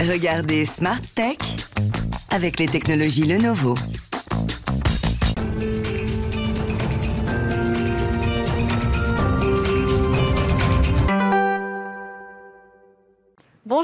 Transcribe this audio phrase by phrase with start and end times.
[0.00, 1.38] Regardez Smart Tech
[2.30, 3.74] avec les technologies Lenovo.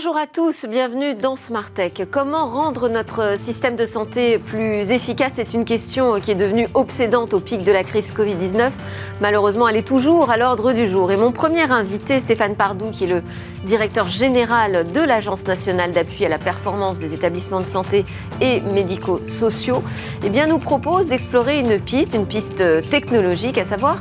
[0.03, 1.93] Bonjour à tous, bienvenue dans Smart Tech.
[2.11, 7.35] Comment rendre notre système de santé plus efficace C'est une question qui est devenue obsédante
[7.35, 8.71] au pic de la crise Covid-19.
[9.21, 11.13] Malheureusement, elle est toujours à l'ordre du jour.
[11.13, 13.23] Et mon premier invité, Stéphane Pardou, qui est le
[13.67, 18.07] directeur général de l'Agence nationale d'appui à la performance des établissements de santé
[18.41, 19.83] et médico-sociaux,
[20.25, 23.99] eh bien, nous propose d'explorer une piste, une piste technologique, à savoir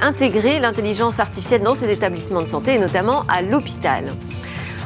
[0.00, 4.14] intégrer l'intelligence artificielle dans ces établissements de santé et notamment à l'hôpital.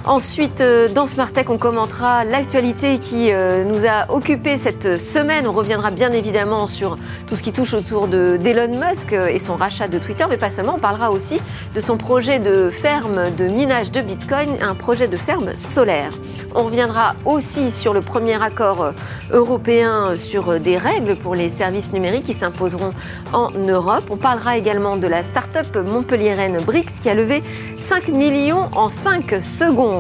[0.07, 5.49] Ensuite, euh, dans Smart Tech, on commentera l'actualité qui euh, nous a occupé cette semaine.
[5.49, 9.89] On reviendra bien évidemment sur tout ce qui touche autour d'Elon Musk et son rachat
[9.89, 10.75] de Twitter, mais pas seulement.
[10.77, 11.41] On parlera aussi
[11.75, 16.11] de son projet de ferme de minage de Bitcoin, un projet de ferme solaire.
[16.55, 18.93] On reviendra aussi sur le premier accord euh,
[19.33, 22.93] européen sur des règles pour les services numériques qui s'imposeront
[23.33, 24.05] en Europe.
[24.11, 27.43] On parlera également de la start-up montpelliéraine Brix qui a levé
[27.77, 29.96] 5 millions en 5 secondes.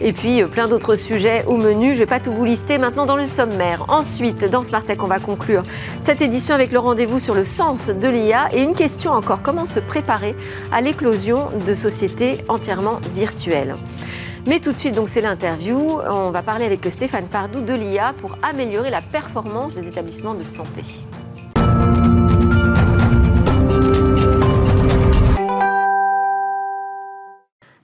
[0.00, 1.88] Et puis euh, plein d'autres sujets au menu.
[1.88, 3.84] Je ne vais pas tout vous lister maintenant dans le sommaire.
[3.88, 5.62] Ensuite, dans Smartech, on va conclure
[6.00, 9.66] cette édition avec le rendez-vous sur le sens de l'IA et une question encore comment
[9.66, 10.34] se préparer
[10.72, 13.74] à l'éclosion de sociétés entièrement virtuelles?
[14.46, 15.98] Mais tout de suite, donc c'est l'interview.
[16.08, 20.44] On va parler avec Stéphane Pardou de l'IA pour améliorer la performance des établissements de
[20.44, 20.82] santé.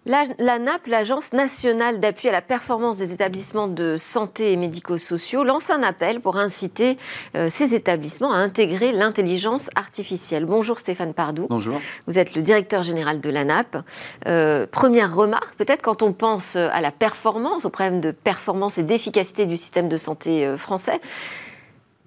[0.05, 0.27] La,
[0.59, 5.85] NAP, l'Agence nationale d'appui à la performance des établissements de santé et médico-sociaux, lance un
[5.85, 6.99] appel pour inciter
[7.37, 10.45] euh, ces établissements à intégrer l'intelligence artificielle.
[10.45, 11.47] Bonjour Stéphane Pardou.
[11.49, 11.81] Bonjour.
[12.09, 13.77] Vous êtes le directeur général de la NAP.
[14.27, 18.83] Euh, première remarque, peut-être quand on pense à la performance, au problème de performance et
[18.83, 21.01] d'efficacité du système de santé euh, français,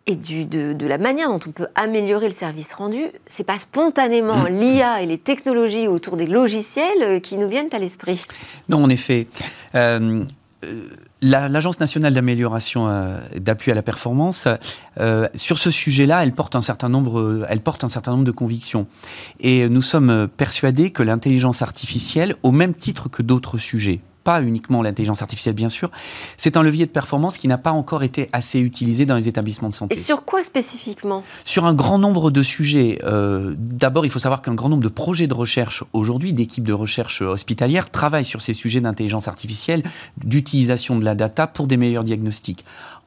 [0.07, 4.43] et du, de, la manière dont on peut améliorer le service rendu, c'est pas spontanément
[4.43, 4.47] mm.
[4.47, 8.21] l'IA et les technologies autour des logiciels euh, qui nous viennent à l'esprit.
[8.69, 9.27] Non, en effet.
[9.73, 10.23] Euh,
[10.63, 10.81] euh,
[11.21, 12.87] L'Agence nationale d'amélioration
[13.35, 14.47] d'appui à la performance,
[15.33, 18.85] sur ce sujet-là, elle porte un certain nombre, elle porte un certain nombre de convictions.
[19.39, 24.81] Et nous sommes persuadés que l'intelligence artificielle, au même titre que d'autres sujets, pas uniquement
[24.81, 25.89] l'intelligence artificielle bien sûr,
[26.35, 29.69] c'est un levier de performance qui n'a pas encore été assez utilisé dans les établissements
[29.69, 29.95] de santé.
[29.95, 31.23] Et sur quoi spécifiquement?
[31.45, 32.99] Sur un grand nombre de sujets.
[33.03, 36.73] Euh, d'abord, il faut savoir qu'un grand nombre de projets de recherche aujourd'hui, d'équipes de
[36.73, 39.83] recherche hospitalières, travaillent sur ces sujets d'intelligence artificielle,
[40.23, 42.65] d'utilisation de la data pour des meilleurs diagnostics.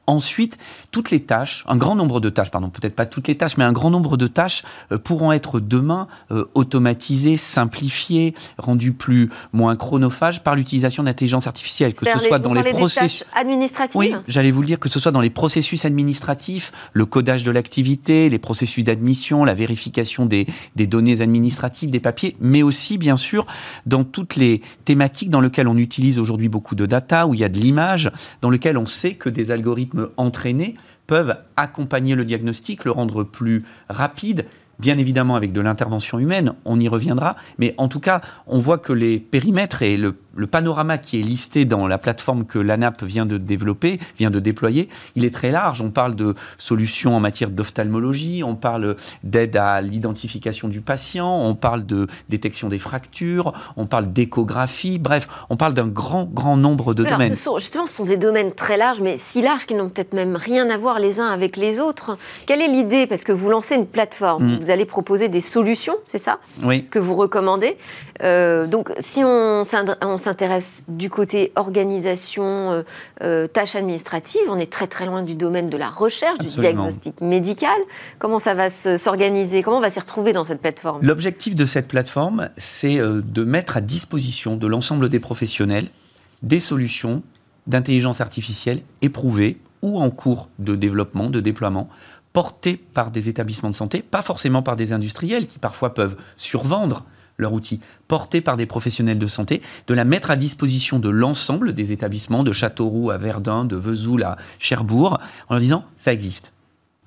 [0.09, 0.57] Ensuite,
[0.89, 3.63] toutes les tâches, un grand nombre de tâches, pardon, peut-être pas toutes les tâches, mais
[3.63, 9.75] un grand nombre de tâches euh, pourront être demain euh, automatisées, simplifiées, rendues plus moins
[9.75, 13.95] chronophages par l'utilisation d'intelligence artificielle, que ce soit dans les processus administratifs.
[13.95, 17.51] Oui, j'allais vous le dire que ce soit dans les processus administratifs, le codage de
[17.51, 23.15] l'activité, les processus d'admission, la vérification des, des données administratives, des papiers, mais aussi bien
[23.15, 23.45] sûr
[23.85, 27.43] dans toutes les thématiques dans lesquelles on utilise aujourd'hui beaucoup de data, où il y
[27.43, 28.09] a de l'image,
[28.41, 30.75] dans lesquelles on sait que des algorithmes entraînés
[31.07, 34.45] peuvent accompagner le diagnostic, le rendre plus rapide,
[34.79, 38.77] bien évidemment avec de l'intervention humaine, on y reviendra, mais en tout cas, on voit
[38.77, 43.03] que les périmètres et le le panorama qui est listé dans la plateforme que l'ANAP
[43.03, 45.81] vient de développer, vient de déployer, il est très large.
[45.81, 51.55] On parle de solutions en matière d'ophtalmologie, on parle d'aide à l'identification du patient, on
[51.55, 56.93] parle de détection des fractures, on parle d'échographie, bref, on parle d'un grand, grand nombre
[56.93, 57.33] de domaines.
[57.33, 60.13] Ce sont, justement, ce sont des domaines très larges, mais si larges qu'ils n'ont peut-être
[60.13, 62.17] même rien à voir les uns avec les autres.
[62.45, 63.07] Quelle est l'idée?
[63.07, 64.59] Parce que vous lancez une plateforme, mm.
[64.59, 66.39] vous allez proposer des solutions, c'est ça?
[66.63, 66.85] Oui.
[66.85, 67.77] Que vous recommandez.
[68.21, 69.63] Euh, donc, si on
[70.19, 72.83] s'intéresse du côté organisation, euh,
[73.23, 77.19] euh, tâches administratives, on est très très loin du domaine de la recherche, du diagnostic
[77.21, 77.77] médical.
[78.19, 79.63] Comment ça va s'organiser?
[79.63, 81.01] Comment on va s'y retrouver dans cette plateforme?
[81.01, 85.87] L'objectif de cette plateforme, c'est de mettre à disposition de l'ensemble des professionnels
[86.41, 87.23] des solutions
[87.67, 91.89] d'intelligence artificielle éprouvées ou en cours de développement, de déploiement,
[92.33, 97.05] portées par des établissements de santé, pas forcément par des industriels qui parfois peuvent survendre
[97.39, 101.73] leur outil, porté par des professionnels de santé, de la mettre à disposition de l'ensemble
[101.73, 106.53] des établissements, de Châteauroux à Verdun, de Vesoul à Cherbourg, en leur disant ça existe,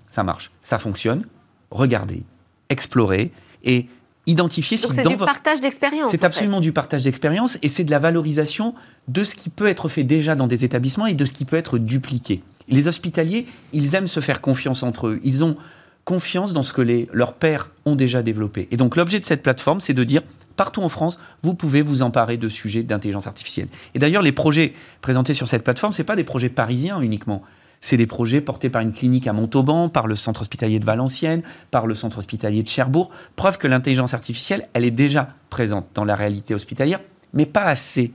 [0.08, 1.26] ça marche, ça fonctionne,
[1.70, 2.24] regardez,
[2.68, 3.30] explorez
[3.62, 3.86] et
[4.26, 6.10] identifier si c'est du partage d'expérience.
[6.10, 8.74] C'est absolument du partage d'expérience et c'est de la valorisation
[9.08, 11.56] de ce qui peut être fait déjà dans des établissements et de ce qui peut
[11.56, 12.42] être dupliqué.
[12.68, 15.20] Les hospitaliers, ils aiment se faire confiance entre eux.
[15.24, 15.56] Ils ont
[16.04, 18.68] confiance dans ce que les, leurs pairs ont déjà développé.
[18.70, 20.22] Et donc l'objet de cette plateforme, c'est de dire,
[20.56, 23.68] partout en France, vous pouvez vous emparer de sujets d'intelligence artificielle.
[23.94, 27.42] Et d'ailleurs, les projets présentés sur cette plateforme, ce pas des projets parisiens uniquement.
[27.80, 31.42] C'est des projets portés par une clinique à Montauban, par le centre hospitalier de Valenciennes,
[31.72, 33.10] par le centre hospitalier de Cherbourg.
[33.34, 37.00] Preuve que l'intelligence artificielle, elle est déjà présente dans la réalité hospitalière,
[37.32, 38.12] mais pas assez,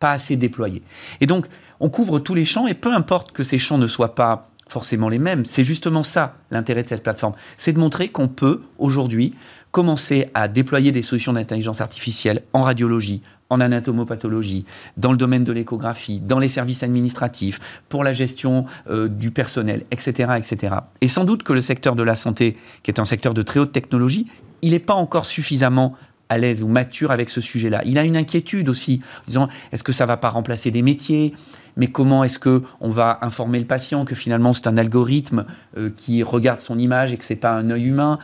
[0.00, 0.82] pas assez déployée.
[1.20, 1.46] Et donc,
[1.80, 5.08] on couvre tous les champs, et peu importe que ces champs ne soient pas forcément
[5.08, 7.34] les mêmes, c'est justement ça l'intérêt de cette plateforme.
[7.56, 9.32] C'est de montrer qu'on peut aujourd'hui
[9.70, 14.64] commencer à déployer des solutions d'intelligence artificielle en radiologie, en anatomopathologie,
[14.96, 19.84] dans le domaine de l'échographie, dans les services administratifs, pour la gestion euh, du personnel,
[19.92, 20.74] etc., etc.
[21.00, 23.60] Et sans doute que le secteur de la santé, qui est un secteur de très
[23.60, 24.26] haute technologie,
[24.62, 25.94] il n'est pas encore suffisamment
[26.28, 27.82] à l'aise ou mature avec ce sujet-là.
[27.84, 31.34] Il a une inquiétude aussi, en disant est-ce que ça va pas remplacer des métiers?
[31.76, 35.44] Mais comment est-ce que on va informer le patient que finalement c'est un algorithme
[35.76, 38.18] euh, qui regarde son image et que c'est pas un œil humain?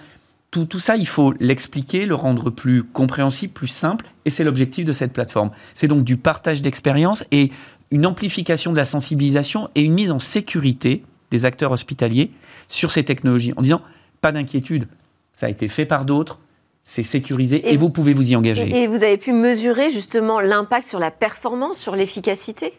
[0.50, 4.84] Tout, tout, ça, il faut l'expliquer, le rendre plus compréhensible, plus simple, et c'est l'objectif
[4.84, 5.50] de cette plateforme.
[5.76, 7.52] C'est donc du partage d'expérience et
[7.92, 12.32] une amplification de la sensibilisation et une mise en sécurité des acteurs hospitaliers
[12.68, 13.80] sur ces technologies, en disant,
[14.20, 14.88] pas d'inquiétude,
[15.34, 16.40] ça a été fait par d'autres,
[16.84, 18.68] c'est sécurisé et, vous pouvez vous y engager.
[18.74, 22.72] Et vous avez pu mesurer justement l'impact sur la performance, sur l'efficacité?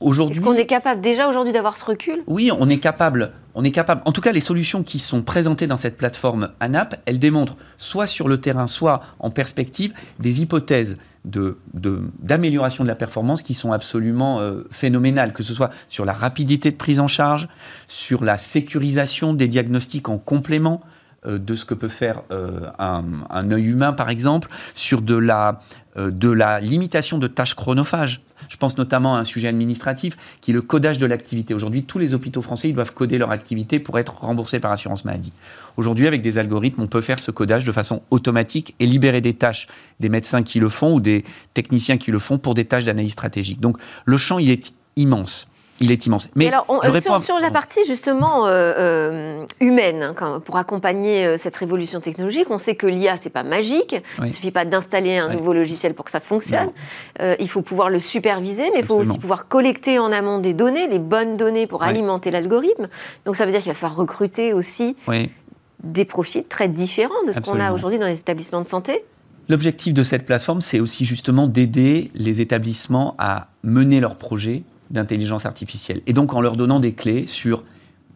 [0.00, 2.22] Aujourd'hui, est-ce qu'on est capable déjà aujourd'hui d'avoir ce recul?
[2.26, 3.32] Oui, on est capable.
[3.54, 4.02] On est capable.
[4.04, 8.06] En tout cas, les solutions qui sont présentées dans cette plateforme ANAP, elles démontrent soit
[8.06, 11.56] sur le terrain, soit en perspective des hypothèses de,
[12.18, 16.70] d'amélioration de, la performance qui sont absolument euh, phénoménales, que ce soit sur la rapidité
[16.70, 17.48] de prise en charge,
[17.88, 20.82] sur la sécurisation des diagnostics en complément,
[21.26, 25.60] de ce que peut faire euh, un, œil humain, par exemple, sur de la,
[25.96, 28.20] de la limitation de tâches chronophages.
[28.48, 31.54] Je pense notamment à un sujet administratif qui est le codage de l'activité.
[31.54, 35.04] Aujourd'hui, tous les hôpitaux français ils doivent coder leur activité pour être remboursés par assurance
[35.04, 35.32] maladie.
[35.76, 39.34] Aujourd'hui, avec des algorithmes, on peut faire ce codage de façon automatique et libérer des
[39.34, 39.66] tâches
[40.00, 41.24] des médecins qui le font ou des
[41.54, 43.60] techniciens qui le font pour des tâches d'analyse stratégique.
[43.60, 45.48] Donc le champ, il est immense
[45.80, 46.28] il est immense.
[46.34, 46.66] Mais alors,
[47.20, 52.58] sur, la partie justement euh, euh, humaine, hein, pour accompagner euh, cette révolution technologique, on
[52.58, 53.96] sait que l'IA c'est pas magique.
[54.22, 56.70] Il suffit pas d'installer un nouveau logiciel pour que ça fonctionne.
[57.20, 60.88] il faut pouvoir le superviser, mais il faut aussi pouvoir collecter en amont des données,
[60.88, 62.88] les bonnes données pour alimenter l'algorithme.
[63.24, 64.96] Donc ça veut dire qu'il va falloir recruter aussi
[65.82, 69.04] des profils très différents de ce qu'on a aujourd'hui dans les établissements de santé.
[69.48, 74.62] L'objectif de cette plateforme, c'est aussi justement d'aider les établissements à mener leurs projets
[74.94, 76.00] d'intelligence artificielle.
[76.06, 77.64] Et donc en leur donnant des clés sur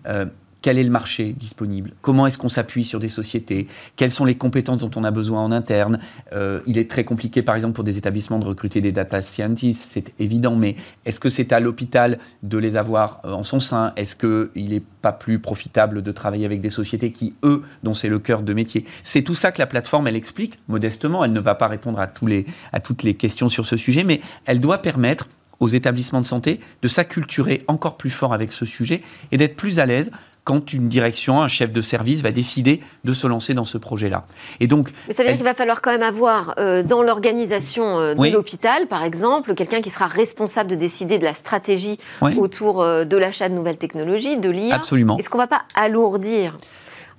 [0.06, 0.24] euh,
[0.62, 4.34] quel est le marché disponible, comment est-ce qu'on s'appuie sur des sociétés, quelles sont les
[4.34, 6.00] compétences dont on a besoin en interne.
[6.32, 9.92] Euh, il est très compliqué, par exemple, pour des établissements de recruter des data scientists,
[9.92, 13.92] c'est évident, mais est-ce que c'est à l'hôpital de les avoir euh, en son sein?
[13.96, 18.08] Est-ce qu'il n'est pas plus profitable de travailler avec des sociétés qui, eux, dont c'est
[18.08, 18.84] le cœur de métier?
[19.04, 21.24] C'est tout ça que la plateforme, elle explique modestement.
[21.24, 24.02] Elle ne va pas répondre à, tous les, à toutes les questions sur ce sujet,
[24.02, 25.28] mais elle doit permettre
[25.60, 29.02] aux établissements de santé de s'acculturer encore plus fort avec ce sujet
[29.32, 30.10] et d'être plus à l'aise
[30.48, 34.24] quand une direction, un chef de service va décider de se lancer dans ce projet-là.
[34.60, 38.00] Et donc, Mais ça veut dire qu'il va falloir quand même avoir euh, dans l'organisation
[38.00, 41.98] euh, de l'hôpital, par exemple, quelqu'un qui sera responsable de décider de la stratégie
[42.38, 44.76] autour euh, de l'achat de nouvelles technologies, de l'IA.
[44.76, 45.18] Absolument.
[45.18, 46.56] Est-ce qu'on ne va pas alourdir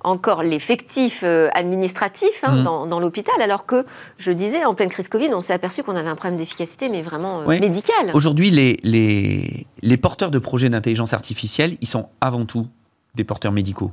[0.02, 2.88] encore l'effectif euh, administratif hein, mmh.
[2.88, 3.84] dans, l'hôpital, alors que,
[4.18, 7.02] je disais, en pleine crise Covid, on s'est aperçu qu'on avait un problème d'efficacité, mais
[7.02, 8.10] vraiment euh, médical.
[8.14, 12.66] Aujourd'hui, les, les, les, porteurs de projets d'intelligence artificielle, ils sont avant tout
[13.14, 13.92] des porteurs médicaux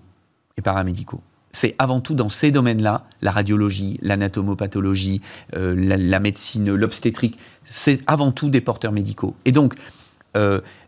[0.57, 1.21] et paramédicaux.
[1.51, 5.21] C'est avant tout dans ces domaines-là, la radiologie, l'anatomopathologie,
[5.55, 9.35] euh, la, médecine, l'obstétrique, c'est avant tout des porteurs médicaux.
[9.45, 9.75] Et donc,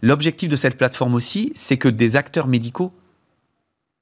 [0.03, 2.93] l'objectif de cette plateforme aussi, c'est que des acteurs médicaux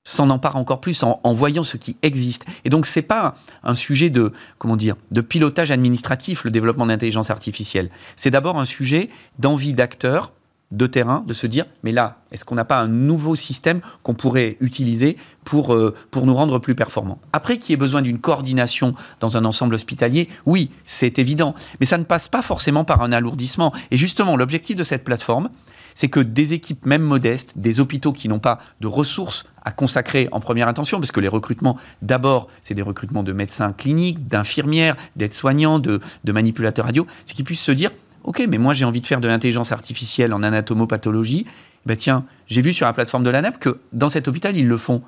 [0.07, 2.45] s'en empare encore plus en, voyant ce qui existe.
[2.63, 7.29] Et donc, c'est pas un sujet de, comment dire, de pilotage administratif, le développement d'intelligence
[7.29, 7.89] artificielle.
[8.15, 10.31] C'est d'abord un sujet d'envie d'acteurs
[10.71, 14.13] de terrain, de se dire, mais là, est-ce qu'on n'a pas un nouveau système qu'on
[14.13, 17.19] pourrait utiliser pour, euh, pour nous rendre plus performants?
[17.33, 21.85] Après, qu'il y ait besoin d'une coordination dans un ensemble hospitalier, oui, c'est évident, mais
[21.85, 23.73] ça ne passe pas forcément par un alourdissement.
[23.91, 25.49] Et justement, l'objectif de cette plateforme,
[25.97, 30.29] c'est que des équipes, même modestes, des hôpitaux qui n'ont pas de ressources à consacrer
[30.31, 34.95] en première intention, parce que les recrutements, d'abord, c'est des recrutements de médecins cliniques, d'infirmières,
[35.15, 37.89] d'aides-soignants, de, manipulateurs radio, c'est qu'ils puissent se dire,
[38.25, 41.47] OK, mais moi j'ai envie de faire de l'intelligence artificielle en anatomopathologie.
[41.87, 44.77] Ben tiens, j'ai vu sur la plateforme de l'ANAP que dans cet hôpital, ils le
[44.77, 45.01] font.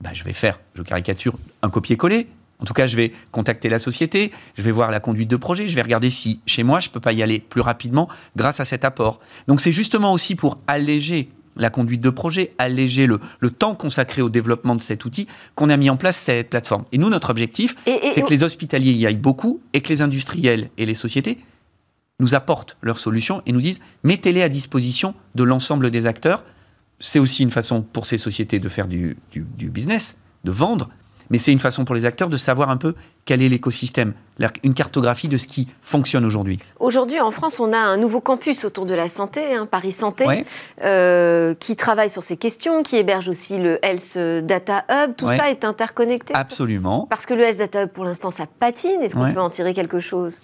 [0.00, 2.28] Ben, je vais faire, je caricature, un copier-coller.
[2.60, 5.68] En tout cas, je vais contacter la société, je vais voir la conduite de projet,
[5.68, 8.58] je vais regarder si chez moi, je ne peux pas y aller plus rapidement grâce
[8.60, 9.20] à cet apport.
[9.46, 14.22] Donc c'est justement aussi pour alléger la conduite de projet, alléger le, le, temps consacré
[14.22, 16.84] au développement de cet outil, qu'on a mis en place cette plateforme.
[16.92, 20.70] Et nous, notre objectif, c'est que les hospitaliers y aillent beaucoup et que les industriels
[20.78, 21.38] et les sociétés
[22.20, 26.44] nous apportent leurs solutions et nous disent mettez-les à disposition de l'ensemble des acteurs.
[27.00, 30.90] C'est aussi une façon pour ces sociétés de faire du, du business, de vendre,
[31.30, 32.94] mais c'est une façon pour les acteurs de savoir un peu
[33.24, 34.14] quel est l'écosystème,
[34.62, 36.58] une cartographie de ce qui fonctionne aujourd'hui.
[36.80, 40.24] Aujourd'hui, en France, on a un nouveau campus autour de la santé, hein, Paris Santé,
[40.82, 45.14] euh, qui travaille sur ces questions, qui héberge aussi le Health Data Hub.
[45.16, 47.06] Tout ça est interconnecté Absolument.
[47.10, 49.02] Parce que le Health Data Hub, pour l'instant, ça patine.
[49.02, 50.38] Est-ce qu'on peut en tirer quelque chose?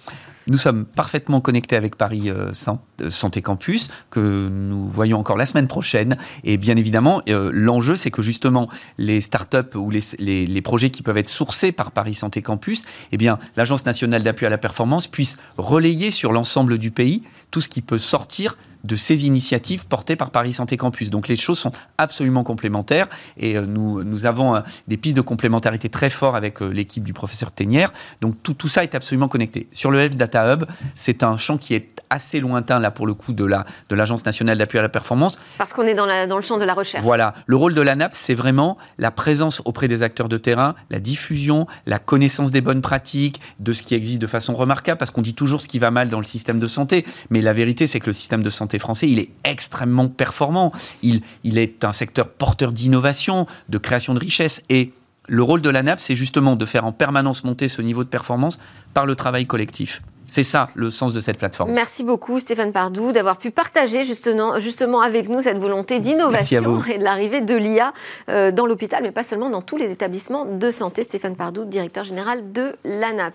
[0.47, 2.53] Nous sommes parfaitement connectés avec Paris euh,
[3.01, 6.17] euh, Santé Campus, que nous voyons encore la semaine prochaine.
[6.45, 11.03] Et bien évidemment, euh, l'enjeu, c'est que justement, les startups ou les, les, projets qui
[11.03, 15.09] peuvent être sourcés par Paris Santé Campus, eh bien, l'Agence nationale d'appui à la performance
[15.09, 20.17] puisse relayer sur l'ensemble du pays tout ce qui peut sortir de ces initiatives portées
[20.17, 21.11] par Paris Santé Campus.
[21.11, 25.21] Donc les choses sont absolument complémentaires et euh, nous, nous avons euh, des pistes de
[25.21, 27.93] complémentarité très fortes avec euh, l'équipe du professeur Ténière.
[28.21, 29.69] Donc tout, tout ça est absolument connecté.
[29.73, 30.65] Sur le Health Data Hub,
[30.95, 34.25] c'est un champ qui est assez lointain là pour le coup de la de l'Agence
[34.25, 35.39] nationale d'appui à la performance.
[35.59, 37.03] Parce qu'on est dans, la, dans le champ de la recherche.
[37.03, 37.35] Voilà.
[37.47, 41.67] Le rôle de l'ANAP, c'est vraiment la présence auprès des acteurs de terrain, la diffusion,
[41.87, 45.35] la connaissance des bonnes pratiques, de ce qui existe de façon remarquable, parce qu'on dit
[45.35, 48.07] toujours ce qui va mal dans le système de santé, mais la vérité, c'est que
[48.07, 50.73] le système de santé français, il est extrêmement performant.
[51.03, 54.63] Il, il est un secteur porteur d'innovation, de création de richesse.
[54.69, 54.93] Et
[55.29, 58.59] le rôle de l'ANAP, c'est justement de faire en permanence monter ce niveau de performance
[58.93, 60.03] par le travail collectif.
[60.27, 61.73] C'est ça le sens de cette plateforme.
[61.73, 66.99] Merci beaucoup Stéphane Pardou d'avoir pu partager justement, justement avec nous cette volonté d'innovation et
[66.99, 67.93] de l'arrivée de l'IA
[68.29, 71.03] euh, dans l'hôpital, mais pas seulement dans tous les établissements de santé.
[71.03, 73.35] Stéphane Pardou, directeur général de l'ANAP.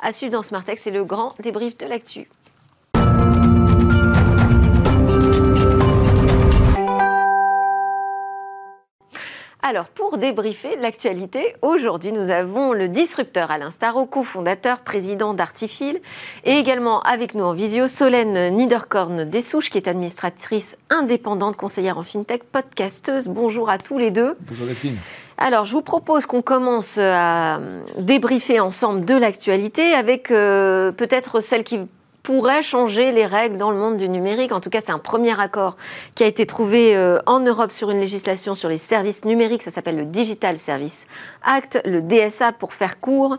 [0.00, 2.28] À suivre dans Smartex, c'est le grand débrief de l'actu.
[9.70, 16.00] Alors, pour débriefer l'actualité, aujourd'hui, nous avons le disrupteur Alain Starot, cofondateur, président d'Artifil,
[16.42, 22.02] et également avec nous en visio Solène Niederkorn Dessouches, qui est administratrice indépendante, conseillère en
[22.02, 23.28] fintech, podcasteuse.
[23.28, 24.36] Bonjour à tous les deux.
[24.40, 24.96] Bonjour Delphine.
[25.38, 27.60] Alors, je vous propose qu'on commence à
[27.96, 31.78] débriefer ensemble de l'actualité avec euh, peut-être celle qui
[32.22, 34.52] pourrait changer les règles dans le monde du numérique.
[34.52, 35.76] En tout cas, c'est un premier accord
[36.14, 39.62] qui a été trouvé euh, en Europe sur une législation sur les services numériques.
[39.62, 41.06] Ça s'appelle le Digital Service
[41.42, 43.36] Act, le DSA pour faire court.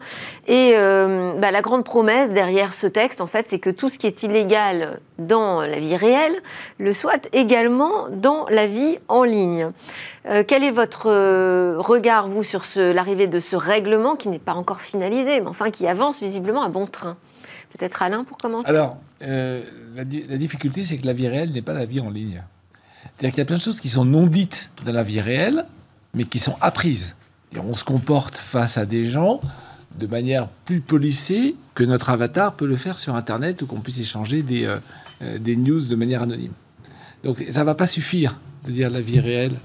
[0.48, 3.98] Et euh, bah, la grande promesse derrière ce texte, en fait, c'est que tout ce
[3.98, 6.42] qui est illégal dans la vie réelle
[6.80, 9.70] le soit également dans la vie en ligne.
[10.28, 11.08] Euh, quel est votre
[11.78, 15.88] regard, vous, sur l'arrivée de ce règlement qui n'est pas encore finalisé, mais enfin qui
[15.88, 17.18] avance visiblement à bon train?
[17.78, 19.64] Peut-être Alain pour commencer Alors, euh,
[19.96, 22.44] la, difficulté, c'est que la vie réelle n'est pas la vie en ligne.
[23.04, 25.66] C'est-à-dire qu'il y a plein de choses qui sont non dites dans la vie réelle,
[26.14, 27.16] mais qui sont apprises.
[27.56, 29.42] On se comporte face à des gens
[29.98, 34.00] de manière plus polissée que notre avatar peut le faire sur Internet ou qu'on puisse
[34.00, 34.78] échanger des, euh,
[35.22, 36.54] euh, des news de manière anonyme.
[37.24, 39.56] Donc ça ne va pas suffire de dire la vie réelle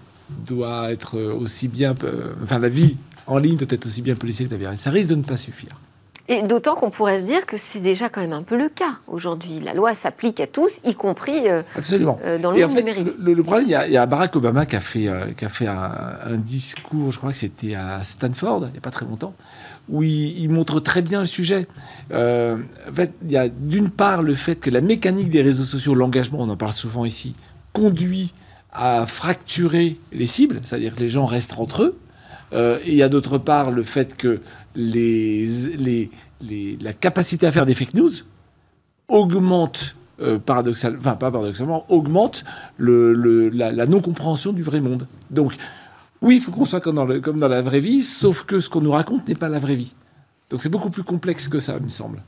[0.44, 1.94] doit être aussi bien...
[2.42, 2.96] enfin, la vie
[3.26, 4.78] en ligne doit être aussi bien policier que la vie réelle.
[4.78, 5.78] Ça risque de ne pas suffire.
[6.28, 8.98] Et d'autant qu'on pourrait se dire que c'est déjà quand même un peu le cas
[9.06, 9.60] aujourd'hui.
[9.60, 12.18] La loi s'applique à tous, y compris euh, Absolument.
[12.24, 13.08] Euh, dans le monde numérique.
[13.18, 16.36] Le, problème, il y, a, Barack Obama qui a fait, euh, qui a fait un,
[16.36, 19.34] discours, je crois que c'était à Stanford, il n'y a pas très longtemps,
[19.88, 21.68] où il, montre très bien le sujet.
[22.12, 22.58] en
[22.94, 26.40] fait, il y a d'une part le fait que la mécanique des réseaux sociaux, l'engagement,
[26.40, 27.34] on en parle souvent ici,
[27.72, 28.34] conduit
[28.72, 31.98] à fracturer les cibles, c'est-à-dire que les gens restent entre eux.
[32.52, 34.40] Et il y a d'autre part le fait que
[34.76, 38.12] la capacité à faire des fake news
[39.08, 42.44] augmente euh, paradoxalement, pas paradoxalement, augmente
[42.78, 45.06] la, non-compréhension du vrai monde.
[45.30, 45.52] Donc,
[46.22, 48.70] oui, il faut qu'on soit comme dans, comme dans la vraie vie, sauf que ce
[48.70, 49.94] qu'on nous raconte n'est pas la vraie vie.
[50.48, 52.22] Donc c'est beaucoup plus complexe que ça, il me semble.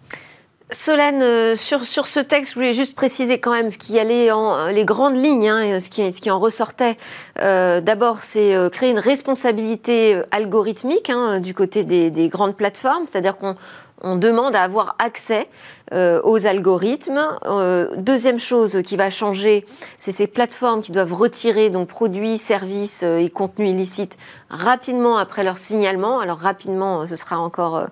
[0.71, 4.31] Solène, euh, sur, sur ce texte, je voulais juste préciser quand même ce qui allait
[4.31, 6.99] en les grandes lignes, hein, ce, qui, en ressortait.
[7.41, 13.07] Euh, d'abord, c'est euh, créer une responsabilité algorithmique hein, du côté des, des grandes plateformes,
[13.07, 13.57] c'est-à-dire qu'on
[14.03, 15.49] on demande à avoir accès
[15.93, 17.39] euh, aux algorithmes.
[17.47, 19.65] Euh, deuxième chose qui va changer,
[19.97, 24.19] c'est ces plateformes qui doivent retirer donc produits, services euh, et contenus illicites
[24.51, 26.21] rapidement après leur signalement.
[26.21, 27.87] Alors rapidement, ce sera encore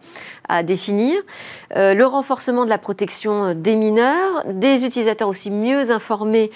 [0.48, 1.14] à définir.
[1.74, 6.50] le renforcement de la protection des mineurs, des utilisateurs aussi mieux informés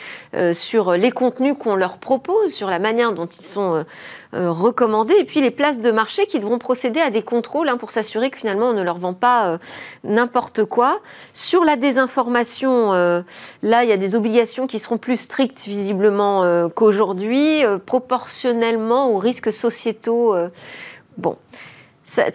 [0.53, 3.85] sur les contenus qu'on leur propose, sur la manière dont ils sont
[4.33, 7.91] recommandés, et puis les places de marché qui devront procéder à des contrôles hein, pour
[7.91, 9.59] s'assurer que finalement on ne leur vend pas pas
[10.03, 11.01] n'importe quoi.
[11.33, 17.63] Sur la désinformation, là, il y a des obligations qui seront plus strictes visiblement qu'aujourd'hui,
[17.87, 20.35] proportionnellement aux risques sociétaux.
[21.19, 21.37] bon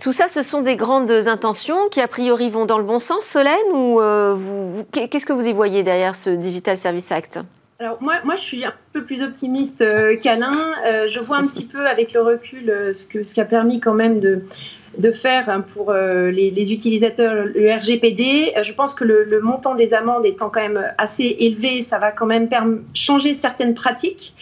[0.02, 3.26] tout ça, ce sont des grandes intentions qui, a priori, vont dans le bon sens.
[3.26, 7.40] Solène, euh, qu'est-ce que vous y voyez derrière ce Digital Service Act?
[7.80, 10.74] Alors moi, moi, je suis un peu plus optimiste euh, qu'Alain.
[10.86, 13.82] Euh, je vois un petit peu avec le recul ce, que, ce qui a permis
[13.82, 14.44] quand même de,
[14.98, 18.54] de faire hein, pour euh, les, utilisateurs le RGPD.
[18.58, 22.12] Euh, je pense que le, montant des amendes étant quand même assez élevé, ça va
[22.12, 22.50] quand même
[22.94, 24.34] changer certaines pratiques.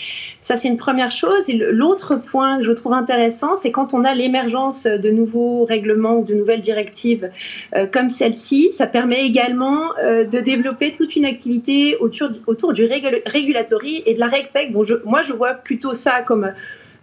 [0.41, 1.47] Ça, c'est une première chose.
[1.49, 6.23] L'autre point que je trouve intéressant, c'est quand on a l'émergence de nouveaux règlements ou
[6.23, 7.29] de nouvelles directives
[7.75, 14.03] euh, comme celle-ci, ça permet également de développer toute une activité autour, autour du régulatory
[14.05, 14.71] et de la RegTech.
[14.71, 16.51] Bon, moi, je vois plutôt ça comme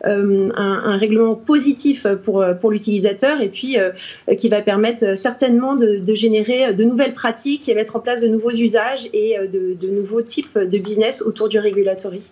[0.07, 3.91] euh, un, règlement positif pour, pour l'utilisateur et puis euh,
[4.37, 8.51] qui va permettre certainement de, générer de nouvelles pratiques et mettre en place de nouveaux
[8.51, 12.31] usages et euh, de, de nouveaux types de business autour du regulatory.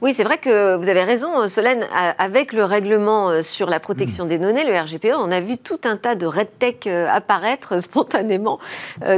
[0.00, 1.86] Oui, c'est vrai que vous avez raison, Solène.
[2.18, 5.96] Avec le règlement sur la protection des données, le RGPE, on a vu tout un
[5.96, 8.58] tas de red tech apparaître spontanément.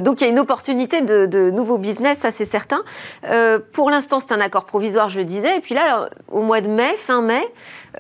[0.00, 2.82] Donc il y a une opportunité de, de nouveaux business, ça c'est certain.
[3.73, 5.56] Pour l'instant, c'est un accord provisoire, je le disais.
[5.56, 7.42] Et puis là, au mois de mai, fin mai,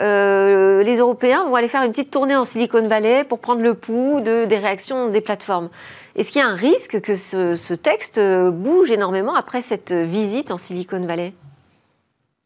[0.00, 3.74] euh, les Européens vont aller faire une petite tournée en Silicon Valley pour prendre le
[3.74, 5.70] pouls de, des réactions des plateformes.
[6.16, 10.56] Est-ce qu'il y a un risque que ce, texte bouge énormément après cette visite en
[10.56, 11.32] Silicon Valley?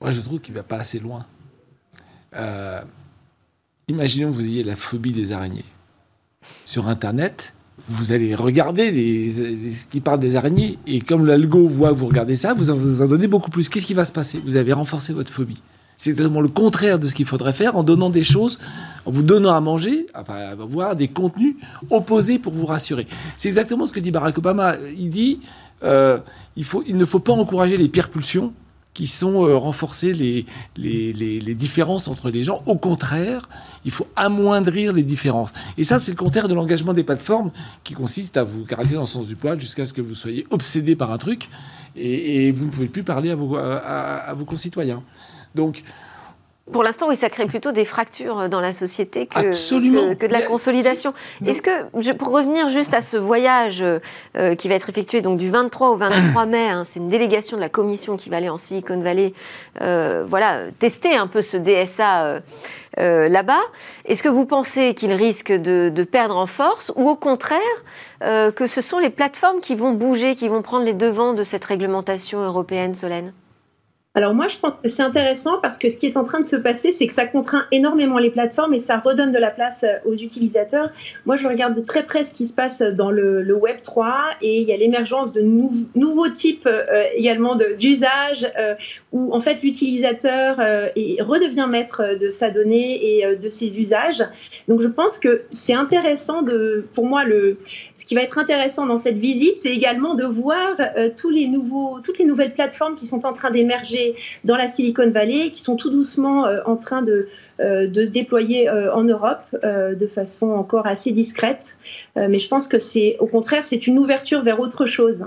[0.01, 1.27] Moi, je trouve qu'il ne va pas assez loin.
[2.37, 2.81] Euh,
[3.89, 5.65] imaginons que vous ayez la phobie des araignées.
[6.65, 7.53] Sur Internet,
[7.89, 12.37] vous allez regarder ce qui parle des araignées, et comme l'algo voit que vous regardez
[12.37, 13.69] ça, vous en, vous en donnez beaucoup plus.
[13.69, 14.41] Qu'est-ce qui va se passer?
[14.45, 15.63] Vous avez renforcé votre phobie.
[15.97, 18.61] C'est exactement le contraire de ce qu'il faudrait faire en donnant des choses,
[19.05, 21.57] en vous donnant à manger, enfin, avoir des contenus
[21.91, 23.09] opposés pour vous rassurer.
[23.37, 24.77] C'est exactement ce que dit Barack Obama.
[24.97, 25.41] Il dit
[25.83, 26.21] euh,
[26.57, 28.53] il, il ne faut pas encourager les pires pulsions
[28.99, 30.45] qui sont euh, renforcer les,
[31.55, 32.65] différences entre les gens.
[32.67, 33.49] Au contraire,
[33.85, 35.51] il faut amoindrir les différences.
[35.77, 37.53] Et ça, c'est le contraire de l'engagement des plateformes
[37.85, 40.49] qui consiste à vous caresser dans le sens du poil jusqu'à ce que vous soyez
[40.51, 41.49] obsédé par un truc
[41.95, 45.05] et, vous ne pouvez plus parler à vos, concitoyens.
[46.73, 49.51] Pour l'instant, oui, ça crée plutôt des fractures dans la société que,
[50.15, 51.15] que, de la consolidation.
[51.45, 55.51] Est-ce que, pour revenir juste à ce voyage euh, qui va être effectué donc du
[55.51, 58.57] 23 au 23 mai, hein, c'est une délégation de la commission qui va aller en
[58.57, 59.33] Silicon Valley,
[59.81, 62.41] euh, voilà, tester un peu ce DSA
[62.99, 63.61] euh, là-bas.
[64.05, 67.61] Est-ce que vous pensez qu'il risque de, de, perdre en force ou au contraire
[68.21, 71.65] que ce sont les plateformes qui vont bouger, qui vont prendre les devants de cette
[71.65, 73.33] réglementation européenne, Solène?
[74.15, 76.45] Alors moi, je pense que c'est intéressant parce que ce qui est en train de
[76.45, 79.85] se passer, c'est que ça contraint énormément les plateformes et ça redonne de la place
[79.85, 80.91] euh, aux utilisateurs.
[81.27, 84.61] Moi, je regarde de très près ce qui se passe dans le, Web 3 et
[84.61, 88.75] il y a l'émergence de nouveaux types euh, également d'usages euh,
[89.13, 94.23] où en fait l'utilisateur redevient maître de sa donnée et de ses usages.
[94.69, 97.59] Donc je pense que c'est intéressant de, pour moi, le,
[97.97, 100.77] ce qui va être intéressant dans cette visite, c'est également de voir
[101.17, 103.98] tous les nouveaux, toutes les nouvelles plateformes qui sont en train d'émerger
[104.45, 107.29] dans la Silicon Valley, qui sont tout doucement euh, en train de,
[107.61, 111.77] euh, de se déployer euh, en Europe de façon encore assez discrète.
[112.17, 115.25] mais je pense que c'est, au contraire, c'est une ouverture vers autre chose.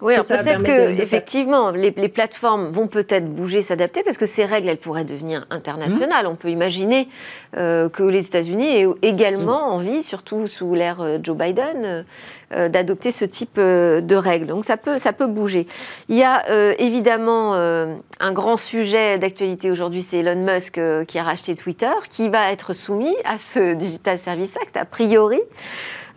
[0.00, 4.78] Oui, peut-être que effectivement, les, plateformes vont peut-être bouger, s'adapter, parce que ces règles, elles
[4.78, 6.24] pourraient devenir internationales.
[6.24, 6.30] Mmh.
[6.30, 7.08] On peut imaginer
[7.56, 12.04] euh, que les États-Unis aient également envie, surtout sous l'ère euh, Joe Biden,
[12.52, 14.46] euh, d'adopter ce type de règles.
[14.46, 15.66] Donc ça peut, ça peut bouger.
[16.08, 16.44] Il y a
[16.78, 22.50] évidemment un grand sujet d'actualité aujourd'hui, c'est Elon Musk qui a racheté Twitter, qui va
[22.52, 25.40] être soumis à ce Digital Service Act a priori.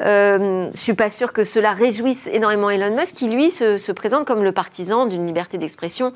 [0.01, 4.25] Euh, je suis pas sûre que cela réjouisse énormément Elon Musk, qui lui se, présente
[4.25, 6.13] comme le partisan d'une liberté d'expression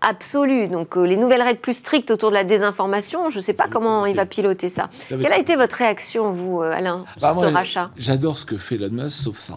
[0.00, 0.68] absolue.
[0.68, 3.68] Donc euh, les nouvelles règles plus strictes autour de la désinformation, je ne sais pas
[3.68, 4.90] comment il va piloter ça.
[5.08, 7.90] Quelle a été votre réaction, vous, euh, Alain, bah, sur ce rachat?
[7.96, 9.56] J'adore ce que fait Elon Musk, sauf ça.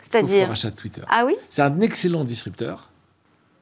[0.00, 1.02] C'est-à-dire le rachat de Twitter.
[1.08, 1.36] Ah oui?
[1.48, 2.88] C'est un excellent disrupteur.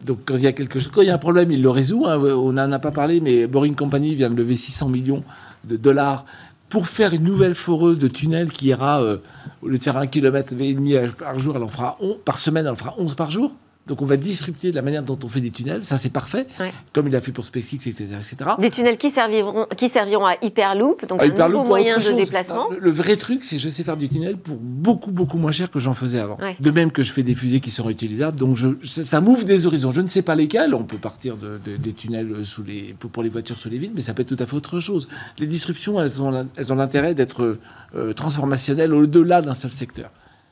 [0.04, 1.70] Donc quand il y a quelque chose, quand il y a un problème, il le
[1.70, 2.04] résout.
[2.06, 2.18] Hein.
[2.18, 5.24] On n'en a pas parlé, mais Boring Company vient de lever 600 millions
[5.64, 6.24] de dollars
[6.68, 9.18] pour faire une nouvelle foreuse de tunnel qui ira, euh,
[9.62, 12.38] au lieu de faire un kilomètre et demi par jour, elle en fera 11, par
[12.38, 13.54] semaine, elle en fera 11 par jour.
[13.86, 16.46] Donc on va disrupter la manière dont on fait des tunnels, ça c'est parfait,
[16.92, 18.06] comme il a fait pour SpaceX, etc.
[18.16, 18.50] etc.
[18.58, 22.68] Des tunnels qui serviront, qui serviront à Hyperloop, donc un nouveau moyen de déplacement.
[22.78, 25.70] le, vrai truc, c'est que je sais faire du tunnel pour beaucoup, beaucoup moins cher
[25.70, 26.36] que j'en faisais avant.
[26.58, 29.66] De même que je fais des fusées qui sont réutilisables, donc je, ça, m'ouvre des
[29.66, 29.92] horizons.
[29.92, 33.28] Je ne sais pas lesquels, on peut partir de, des tunnels sous les, pour, les
[33.28, 35.08] voitures sous les vides, mais ça peut être tout à fait autre chose.
[35.38, 37.58] Les disruptions, elles ont, elles ont l'intérêt d'être
[37.94, 40.10] euh, transformationnelles au-delà d'un seul secteur.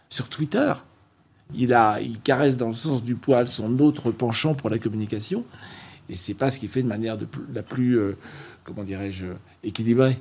[0.09, 0.73] sur Twitter.
[1.53, 5.45] Il, a, il caresse dans le sens du poil son autre penchant pour la communication.
[6.09, 8.17] Et c'est pas ce qu'il fait de manière de, la plus, euh,
[8.63, 9.27] comment dirais-je,
[9.63, 10.17] équilibrée.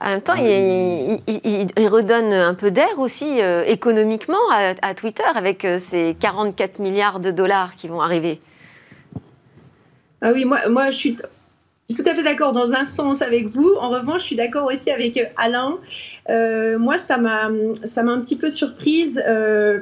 [0.00, 5.64] En même temps, il, il, redonne un peu d'air aussi euh, économiquement à, Twitter avec
[5.64, 8.40] euh, ces 44 milliards de dollars qui vont arriver.
[10.20, 11.16] Ah oui, moi, moi je suis
[11.94, 13.74] tout à fait d'accord dans un sens avec vous.
[13.78, 15.78] En revanche, je suis d'accord aussi avec euh, Alain.
[16.78, 17.50] moi, ça m'a,
[17.84, 19.22] ça m'a un petit peu surprise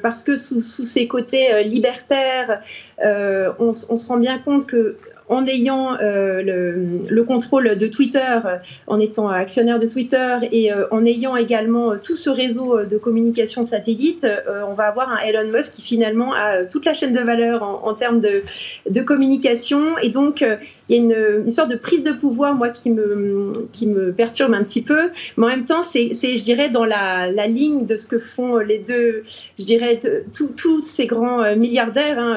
[0.03, 2.61] parce que sous, sous ses côtés libertaires,
[3.01, 4.97] on, on, se rend bien compte que
[5.29, 8.39] en ayant euh, le, contrôle de Twitter,
[8.87, 13.63] en étant actionnaire de Twitter et euh, en ayant également tout ce réseau de communication
[13.63, 17.21] satellite, euh, on va avoir un Elon Musk qui finalement a toute la chaîne de
[17.21, 19.99] valeur en, termes de, communication.
[19.99, 20.45] Et donc,
[20.89, 24.55] il y a une, sorte de prise de pouvoir, moi, qui me, qui me perturbe
[24.55, 25.11] un petit peu.
[25.37, 28.59] Mais en même temps, c'est, je dirais, dans la, la, ligne de ce que font
[28.59, 29.23] les deux,
[29.59, 30.01] je dirais,
[30.35, 32.19] tous ces grands milliardaires.
[32.19, 32.37] Hein.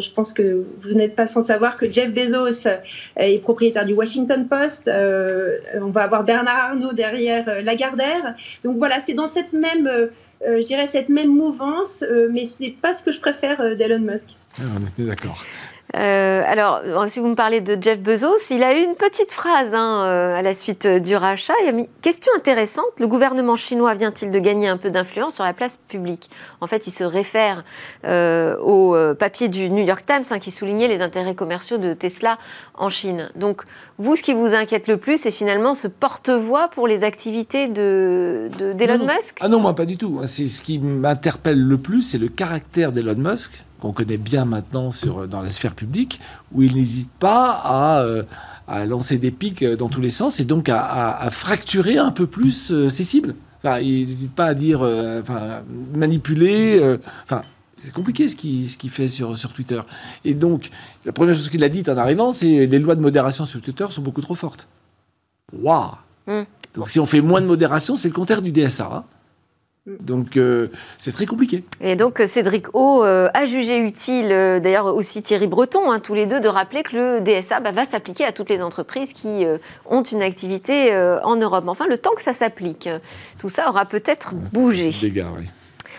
[0.00, 2.76] je pense que vous n'êtes pas sans savoir que Jeff Bezos euh,
[3.16, 4.88] est propriétaire du Washington Post.
[4.88, 8.34] Euh, on va avoir Bernard Arnault derrière euh, Lagardère.
[8.64, 9.90] Donc voilà, c'est dans cette même,
[10.44, 14.30] je dirais, cette même mouvance, mais c'est pas ce que je préfère d'Elon Musk.
[14.58, 15.44] Ah, on est d'accord.
[15.94, 19.72] Euh, alors, si vous me parlez de Jeff Bezos, il a eu une petite phrase
[19.72, 21.54] hein, euh, à la suite du rachat.
[21.62, 25.44] Il a mis question intéressante le gouvernement chinois vient-il de gagner un peu d'influence sur
[25.44, 26.28] la place publique?
[26.60, 27.64] En fait, il se réfère
[28.04, 32.38] euh, au papier du New York Times hein, qui soulignait les intérêts commerciaux de Tesla
[32.74, 33.30] en Chine.
[33.36, 33.62] Donc,
[33.98, 38.48] vous, ce qui vous inquiète le plus, c'est finalement ce porte-voix pour les activités d'Elon
[38.58, 39.38] de, d'Elon Musk?
[39.40, 40.20] Ah non, moi pas du tout.
[40.26, 44.92] C'est ce qui m'interpelle le plus, c'est le caractère d'Elon Musk qu'on connaît bien maintenant
[44.92, 46.20] sur, dans la sphère publique,
[46.52, 48.22] où il n'hésite pas à, euh,
[48.68, 52.72] à, lancer des pics dans tous les sens et donc à, fracturer un peu plus
[52.72, 53.34] euh, ses cibles.
[53.62, 55.62] Enfin, il n'hésite pas à dire, euh, enfin,
[55.94, 56.98] manipuler.
[57.24, 57.42] enfin,
[57.76, 59.80] c'est compliqué ce qu'il ce fait sur, sur Twitter.
[60.24, 60.70] Et donc,
[61.04, 63.86] la première chose qu'il a dit en arrivant, c'est les lois de modération sur Twitter
[63.90, 64.66] sont beaucoup trop fortes.
[65.52, 65.90] Waouh
[66.26, 66.42] mmh.
[66.74, 68.90] Donc, si on fait moins de modération, c'est le contraire du DSA.
[68.92, 69.04] Hein.
[69.86, 70.68] Donc euh,
[70.98, 71.64] c'est très compliqué.
[71.80, 76.14] Et donc Cédric O euh, a jugé utile, euh, d'ailleurs aussi Thierry Breton, hein, tous
[76.14, 79.44] les deux, de rappeler que le DSA bah, va s'appliquer à toutes les entreprises qui
[79.88, 81.64] ont une activité en Europe.
[81.68, 82.88] Enfin, le temps que ça s'applique,
[83.38, 84.90] tout ça aura peut-être bougé.
[85.00, 85.46] Dégâts, oui.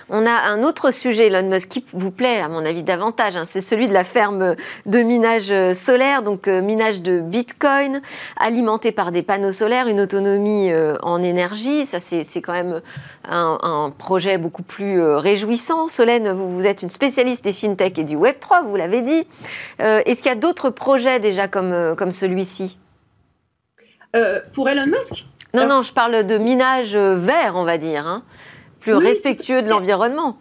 [0.09, 3.35] On a un autre sujet, Elon Musk, qui vous plaît, à mon avis, davantage.
[3.35, 3.43] Hein.
[3.45, 8.01] c'est celui de la ferme de minage solaire, donc euh, minage de Bitcoin,
[8.37, 11.85] alimenté par des panneaux solaires, une autonomie euh, en énergie.
[11.85, 12.81] Ça, c'est quand même
[13.25, 15.89] un, projet beaucoup plus euh, réjouissant.
[15.89, 19.27] Solène, vous, vous, êtes une spécialiste des fintech et du Web3, vous l'avez dit.
[19.79, 22.77] Est-ce qu'il y a d'autres projets déjà comme, comme celui-ci?
[24.53, 25.25] Pour Elon Musk?
[25.53, 28.07] Non, non, je parle de minage vert, on va dire.
[28.07, 28.23] Hein
[28.95, 30.37] plus respectueux de l'environnement.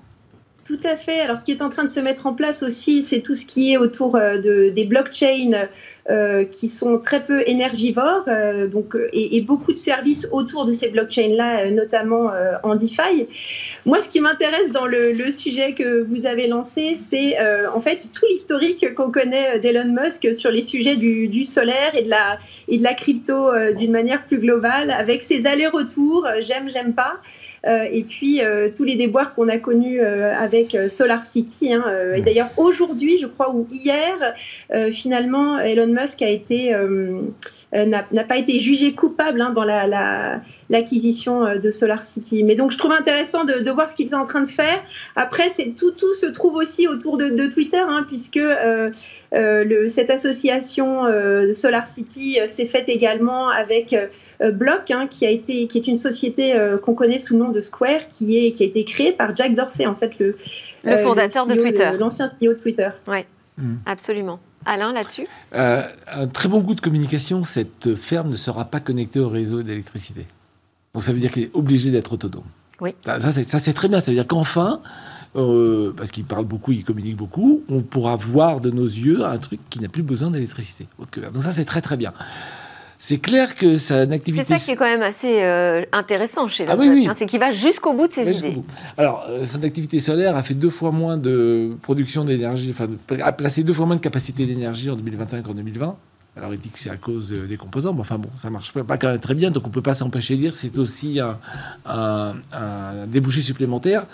[0.66, 1.20] Tout à fait.
[1.20, 3.46] Alors, ce qui est en train de se mettre en place aussi, c'est tout ce
[3.46, 5.68] qui est autour euh, de, des blockchains
[6.10, 10.88] euh, qui sont très peu énergivores, euh, donc, et, beaucoup de services autour de ces
[10.88, 12.32] blockchains-là, notamment
[12.64, 13.28] en DeFi.
[13.84, 17.36] Moi, ce qui m'intéresse dans le, sujet que vous avez lancé, c'est
[17.72, 22.02] en fait tout l'historique qu'on connaît d'Elon Musk sur les sujets du, du, solaire et
[22.02, 26.94] de la, et de la crypto d'une manière plus globale, avec ses allers-retours, j'aime, j'aime
[26.94, 27.20] pas.
[27.66, 31.72] Euh, et puis euh, tous les déboires qu'on a connus euh, avec Solar City.
[31.72, 34.34] Hein, et d'ailleurs aujourd'hui, je crois, ou hier,
[34.92, 36.74] finalement, Elon Musk a été
[37.72, 42.44] n'a pas été jugé coupable hein, dans la, l'acquisition de Solar City.
[42.44, 44.82] Mais donc, je trouve intéressant de, voir ce qu'il est en train de faire.
[45.14, 48.40] Après, tout, tout se trouve aussi autour de, Twitter, hein, puisque
[49.32, 51.02] le, cette association
[51.52, 54.06] Solar City s'est faite également avec euh,
[54.40, 57.50] Block, hein, qui, a été, qui est une société euh, qu'on connaît sous le nom
[57.50, 60.36] de Square, qui, est, qui a été créée par Jack Dorsey, en fait, le,
[60.84, 61.90] le fondateur de e Twitter.
[61.98, 62.90] L'ancien CEO de Twitter.
[63.08, 63.24] Oui,
[63.58, 63.76] hmm.
[63.86, 64.40] absolument.
[64.64, 65.26] Alain, là-dessus?
[65.54, 69.62] Euh, Un très bon goût de communication, cette ferme ne sera pas connectée au réseau
[69.62, 70.26] d'électricité.
[70.92, 72.44] Donc ça veut dire qu'il est obligé d'être autonome.
[72.80, 72.94] Oui.
[73.02, 74.00] Ça, ça c'est très bien.
[74.00, 74.80] Ça veut dire qu'enfin,
[75.36, 79.38] euh, parce qu'il parle beaucoup, il communique beaucoup, on pourra voir de nos yeux un
[79.38, 80.86] truc qui n'a plus besoin d'électricité.
[80.98, 82.12] Donc ça, c'est très très bien.
[82.98, 84.44] C'est clair que sa activité.
[84.46, 87.50] C'est ça qui est quand même assez euh, intéressant chez ah oui, c'est qu'il va
[87.50, 88.62] jusqu'au bout de ses idées.
[88.96, 92.88] Alors, euh, son activité solaire a fait deux fois moins de production d'énergie, enfin,
[93.22, 95.96] a placé deux fois moins de capacité d'énergie en 2021 qu'en 2020.
[96.38, 98.84] Alors, il dit que c'est à cause des composants, mais enfin bon, ça marche pas,
[98.84, 101.18] pas quand même très bien, donc on peut pas s'empêcher de dire que c'est aussi
[101.18, 101.38] un,
[101.86, 104.04] un débouché supplémentaire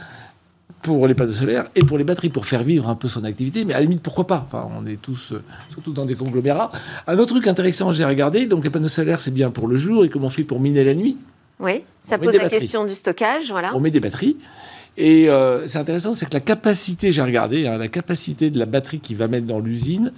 [0.82, 3.64] pour les panneaux solaires et pour les batteries, pour faire vivre un peu son activité.
[3.64, 4.46] Mais à la limite, pourquoi pas?
[4.46, 6.72] Enfin, On est tous, euh, surtout dans des conglomérats.
[7.06, 10.04] Un autre truc intéressant, j'ai regardé, donc les panneaux solaires, c'est bien pour le jour,
[10.04, 11.16] et comment on fait pour miner la nuit
[11.60, 13.74] Oui, ça pose la question du stockage, voilà.
[13.74, 14.36] On met des batteries.
[14.98, 18.66] Et euh, c'est intéressant, c'est que la capacité, j'ai regardé, hein, la capacité de la
[18.66, 20.12] batterie qu'il va mettre dans l'usine,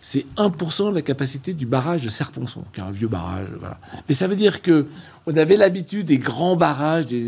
[0.00, 3.48] c'est 1% de la capacité du barrage de Serponçon, qui est un vieux barrage.
[4.08, 4.86] Mais ça veut dire que
[5.26, 7.26] on avait l'habitude des grands barrages, des,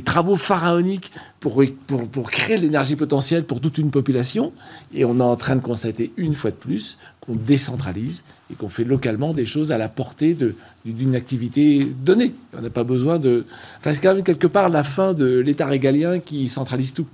[0.00, 4.52] travaux pharaoniques pour créer l'énergie potentielle pour toute une population.
[4.94, 8.68] Et on est en train de constater une fois de plus qu'on décentralise et qu'on
[8.68, 10.36] fait localement des choses à la portée
[10.84, 12.34] d'une activité donnée.
[12.56, 13.46] On n'a pas besoin de...
[13.80, 17.06] C'est quand même quelque part la fin de l'État régalien qui centralise tout.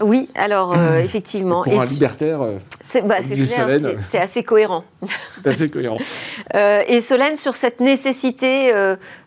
[0.00, 1.62] Oui, alors euh, effectivement.
[1.64, 4.84] pour un libertaire, euh, c'est bah, assez cohérent.
[5.42, 5.98] C'est assez cohérent.
[6.54, 8.72] Euh, et Solène, sur cette nécessité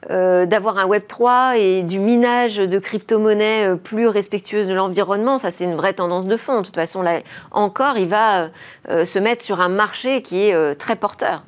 [0.08, 5.64] d'avoir un Web 3 et du minage de crypto-monnaies plus respectueuses de l'environnement, ça c'est
[5.64, 6.62] une vraie tendance de fond.
[6.62, 8.50] De toute façon, là encore, il va
[8.88, 11.44] se mettre sur un marché qui est très porteur.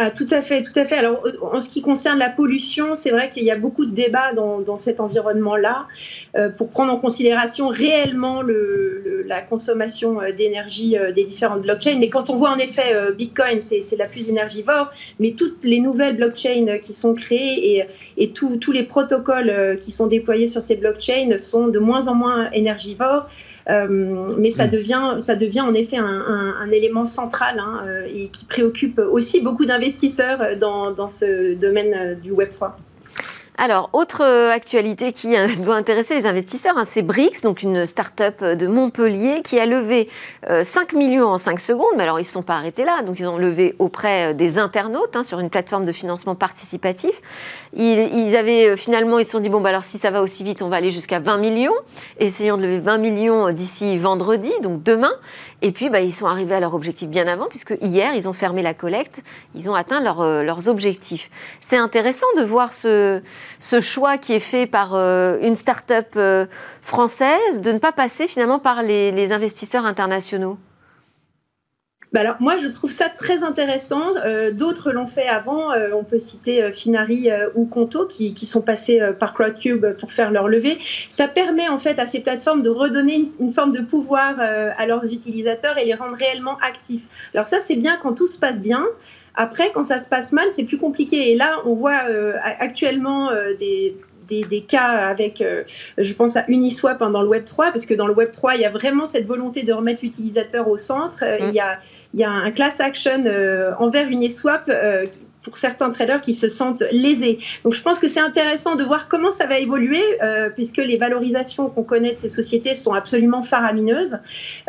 [0.00, 0.94] Ah, tout à fait, tout à fait.
[0.94, 3.90] Alors, euh, en ce qui concerne la pollution, c'est vrai qu'il y a beaucoup de
[3.90, 5.88] débats dans, dans cet environnement-là
[6.36, 11.96] euh, pour prendre en considération réellement le, la consommation euh, d'énergie des différentes blockchains.
[11.98, 16.16] Mais quand on voit en effet Bitcoin, c'est la plus énergivore, mais toutes les nouvelles
[16.16, 17.84] blockchains qui sont créées et,
[18.18, 22.50] et tous les protocoles qui sont déployés sur ces blockchains sont de moins en moins
[22.52, 23.28] énergivores.
[23.70, 24.70] Euh, mais ça mm.
[24.70, 29.66] devient, ça devient en effet un, élément central hein, euh, et qui préoccupe aussi beaucoup
[29.66, 32.76] d'investisseurs dans, dans, ce domaine euh, du Web 3.
[33.60, 37.86] Alors, autre euh, actualité qui euh, doit intéresser les investisseurs, hein, c'est Brix, donc une
[37.86, 40.08] start-up euh, de Montpellier qui a levé
[40.62, 41.92] 5 millions en 5 secondes.
[41.96, 43.02] Mais alors, ils ne sont pas arrêtés là.
[43.02, 47.20] Donc, ils ont levé auprès des internautes hein, sur une plateforme de financement participatif.
[47.74, 50.62] Ils, avaient finalement, ils se sont dit bon, bah alors si ça va aussi vite,
[50.62, 51.74] on va aller jusqu'à 20 millions.
[52.20, 55.12] Essayons de lever 20 millions d'ici vendredi, donc demain.
[55.60, 58.32] Et puis, bah, ils sont arrivés à leur objectif bien avant, puisque hier, ils ont
[58.32, 59.22] fermé la collecte.
[59.54, 61.30] Ils ont atteint leurs objectifs.
[61.60, 63.22] C'est intéressant de voir ce
[63.60, 66.46] ce choix qui est fait par euh, une start-up euh,
[66.82, 70.58] française de ne pas passer finalement par les, investisseurs internationaux
[72.12, 74.16] bah alors moi je trouve ça très intéressant.
[74.24, 75.72] Euh, d'autres l'ont fait avant.
[75.94, 80.78] on peut citer Finari ou Conto qui, sont passés par Crowdcube pour faire leur levée.
[81.10, 84.86] Ça permet en fait à ces plateformes de redonner une, une forme de pouvoir à
[84.86, 87.08] leurs utilisateurs et les rendre réellement actifs.
[87.34, 88.86] Alors ça c'est bien quand tout se passe bien.
[89.40, 91.30] Après, quand ça se passe mal, c'est plus compliqué.
[91.30, 93.54] Et là, on voit euh, actuellement euh,
[94.28, 95.64] des, des, cas avec, euh,
[95.96, 98.56] je pense à Uniswap hein, dans le Web 3, parce que dans le Web 3,
[98.56, 101.24] il y a vraiment cette volonté de remettre l'utilisateur au centre.
[101.24, 101.48] Mm.
[101.48, 101.78] Il, y a,
[102.14, 103.24] il, y a, un class action
[103.78, 104.70] envers Uniswap
[105.48, 107.38] pour certains traders qui se sentent lésés.
[107.64, 110.96] Donc je pense que c'est intéressant de voir comment ça va évoluer, euh, puisque les
[110.96, 114.18] valorisations qu'on connaît de ces sociétés sont absolument faramineuses.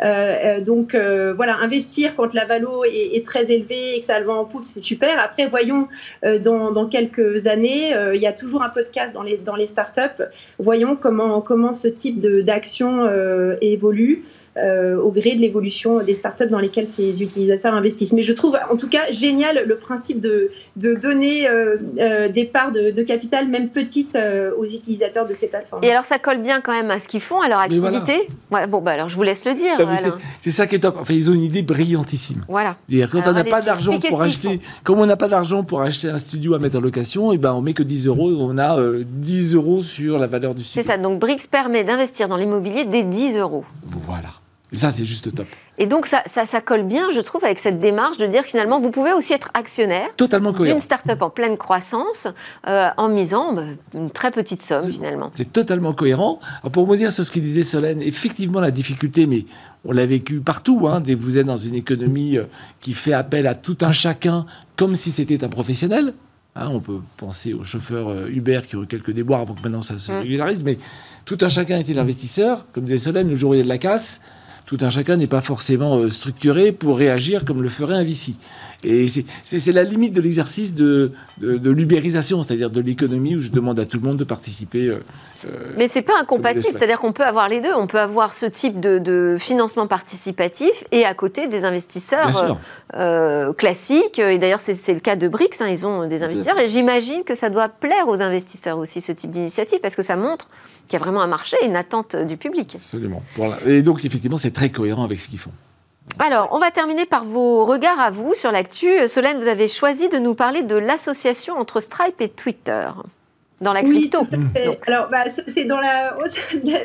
[0.02, 0.96] Euh, euh, donc
[1.36, 4.64] voilà, investir quand la valo est, très élevée et que ça le vend en poupe,
[4.64, 5.20] c'est super.
[5.22, 5.88] Après, voyons
[6.22, 9.66] dans, quelques années, il y a toujours un peu de casse dans les, dans les
[9.66, 10.22] startups.
[10.58, 13.08] Voyons comment, comment ce type d'action
[13.60, 14.24] évolue.
[14.56, 18.12] Au gré de l'évolution des startups dans lesquelles ces utilisateurs investissent.
[18.12, 22.44] Mais je trouve en tout cas génial le principe de, de donner euh, euh, des
[22.44, 25.82] parts de, capital, même petites, euh, aux utilisateurs de ces plateformes.
[25.84, 28.28] Et alors, ça colle bien quand même à ce qu'ils font, à leur activité.
[28.50, 29.76] bon, bah alors je vous laisse le dire.
[30.40, 30.96] C'est ça qui est top.
[31.00, 32.40] Enfin, ils ont une idée brillantissime.
[32.48, 32.76] Voilà.
[33.10, 36.18] quand on n'a pas d'argent pour acheter, comme on n'a pas d'argent pour acheter un
[36.18, 38.78] studio à mettre en location, et eh ben on met que 10 euros, on a
[39.04, 40.82] 10 euros sur la valeur du studio.
[40.82, 40.98] C'est ça.
[40.98, 43.64] Donc Brix permet d'investir dans l'immobilier des 10 euros.
[44.06, 44.39] Voilà.
[44.72, 45.46] Ça, c'est juste top.
[45.78, 48.90] Et donc, ça, ça, colle bien, je trouve, avec cette démarche de dire finalement, vous
[48.90, 50.08] pouvez aussi être actionnaire
[50.60, 52.28] d'une start-up en pleine croissance
[52.68, 53.62] euh, en misant bah,
[53.94, 55.30] une très petite somme, finalement.
[55.34, 56.38] C'est totalement cohérent.
[56.62, 59.44] Alors, pour dire sur ce que disait Solène, effectivement, la difficulté, mais
[59.84, 62.44] on l'a vécu partout, hein, dès que vous êtes dans une économie euh,
[62.80, 66.14] qui fait appel à tout un chacun comme si c'était un professionnel.
[66.56, 69.62] Hein, on peut penser aux chauffeurs euh, Uber qui ont eu quelques déboires avant que
[69.62, 70.18] maintenant ça se mm.
[70.18, 70.78] régularise, mais
[71.24, 72.66] tout un chacun était l'investisseur.
[72.72, 74.20] Comme disait Solène, le jour où il y a de la casse,
[74.70, 78.36] tout un chacun n'est pas forcément euh, structuré pour réagir comme le ferait un Vici.
[78.82, 79.06] Et
[79.44, 83.84] c'est la limite de l'exercice de, de, l'ubérisation, c'est-à-dire de l'économie où je demande à
[83.84, 84.86] tout le monde de participer.
[84.86, 85.02] Euh,
[85.44, 87.74] euh, Mais c'est pas incompatible, c'est-à-dire qu'on peut avoir les deux.
[87.74, 92.58] On peut avoir ce type de, financement participatif et à côté des investisseurs
[93.56, 94.18] classiques.
[94.18, 96.58] Et d'ailleurs, c'est le cas de BRICS, hein, ils ont des investisseurs.
[96.58, 100.16] Et j'imagine que ça doit plaire aux investisseurs aussi, ce type d'initiative, parce que ça
[100.16, 100.48] montre
[100.88, 102.72] qu'il y a vraiment un marché, une attente du public.
[102.74, 103.22] Absolument.
[103.36, 103.58] Voilà.
[103.66, 105.52] Et donc, effectivement, c'est très cohérent avec ce qu'ils font.
[106.18, 109.08] Alors, on va terminer par vos regards à vous sur l'actu.
[109.08, 112.90] Solène, vous avez choisi de nous parler de l'association entre Stripe et Twitter.
[113.60, 114.26] Dans la crypto.
[114.32, 114.38] Oui,
[114.86, 116.16] Alors, bah, c'est dans la,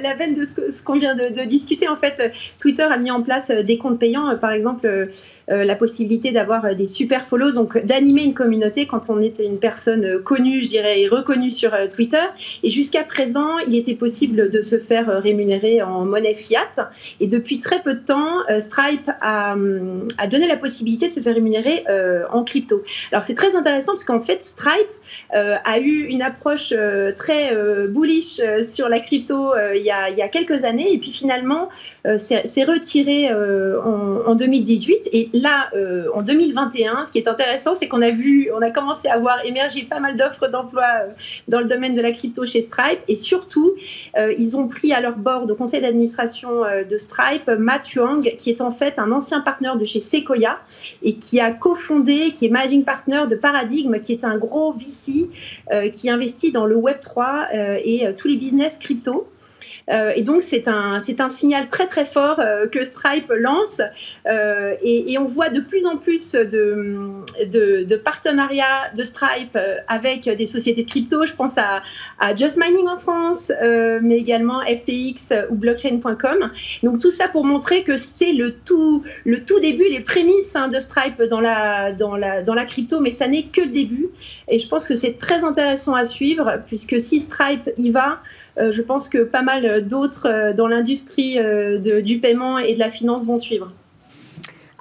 [0.02, 1.88] la, veine de ce, qu'on vient de, discuter.
[1.88, 5.08] En fait, Twitter a mis en place euh, des comptes payants, euh, par exemple, euh,
[5.48, 10.22] la possibilité d'avoir des super follows, donc d'animer une communauté quand on est une personne
[10.24, 12.24] connue, je dirais, et reconnue sur Twitter.
[12.64, 16.90] Et jusqu'à présent, il était possible de se faire rémunérer en monnaie fiat.
[17.20, 21.20] Et depuis très peu de temps, Stripe a, hum, a donné la possibilité de se
[21.20, 21.86] faire rémunérer
[22.32, 22.84] en crypto.
[23.12, 24.92] Alors, c'est très intéressant parce qu'en fait, Stripe
[25.32, 30.28] a eu une approche euh, très euh, bullish euh, sur la crypto il y, a,
[30.28, 30.94] quelques années.
[30.94, 31.70] Et puis finalement
[32.18, 35.72] s'est retiré en, 2018 et là
[36.14, 39.40] en 2021 ce qui est intéressant c'est qu'on a vu on a commencé à voir
[39.44, 40.86] émerger pas mal d'offres d'emploi
[41.48, 43.00] dans le domaine de la crypto chez Stripe.
[43.08, 43.74] Et surtout
[44.38, 48.62] ils ont pris à leur bord au conseil d'administration de Stripe Matt Young qui est
[48.62, 50.60] en fait un ancien partenaire de chez Sequoia
[51.02, 55.30] et qui a cofondé qui est managing partner de Paradigm qui est un gros VC
[55.92, 59.28] qui investit dans le Web 3 euh, et euh, tous les business crypto.
[59.90, 62.40] Euh, et donc, c'est un, c'est un signal très, très fort
[62.72, 63.82] que Stripe lance.
[64.26, 67.06] et, on voit de plus en plus de,
[67.46, 71.26] de, partenariats de Stripe avec des sociétés de crypto.
[71.26, 71.84] Je pense à,
[72.20, 73.52] à Just Mining en France,
[74.02, 76.52] mais également FTX ou blockchain.com.
[76.84, 80.68] Donc, tout ça pour montrer que c'est le tout, le tout début, les prémices hein,
[80.68, 84.08] de Stripe dans la, dans, la, dans la crypto, mais ça n'est que le début.
[84.48, 88.35] Et je pense que c'est très intéressant à suivre, puisque si Stripe y va, euh,
[88.58, 92.90] je pense que pas mal d'autres euh, dans l'industrie euh, du paiement et de la
[92.90, 93.72] finance vont suivre.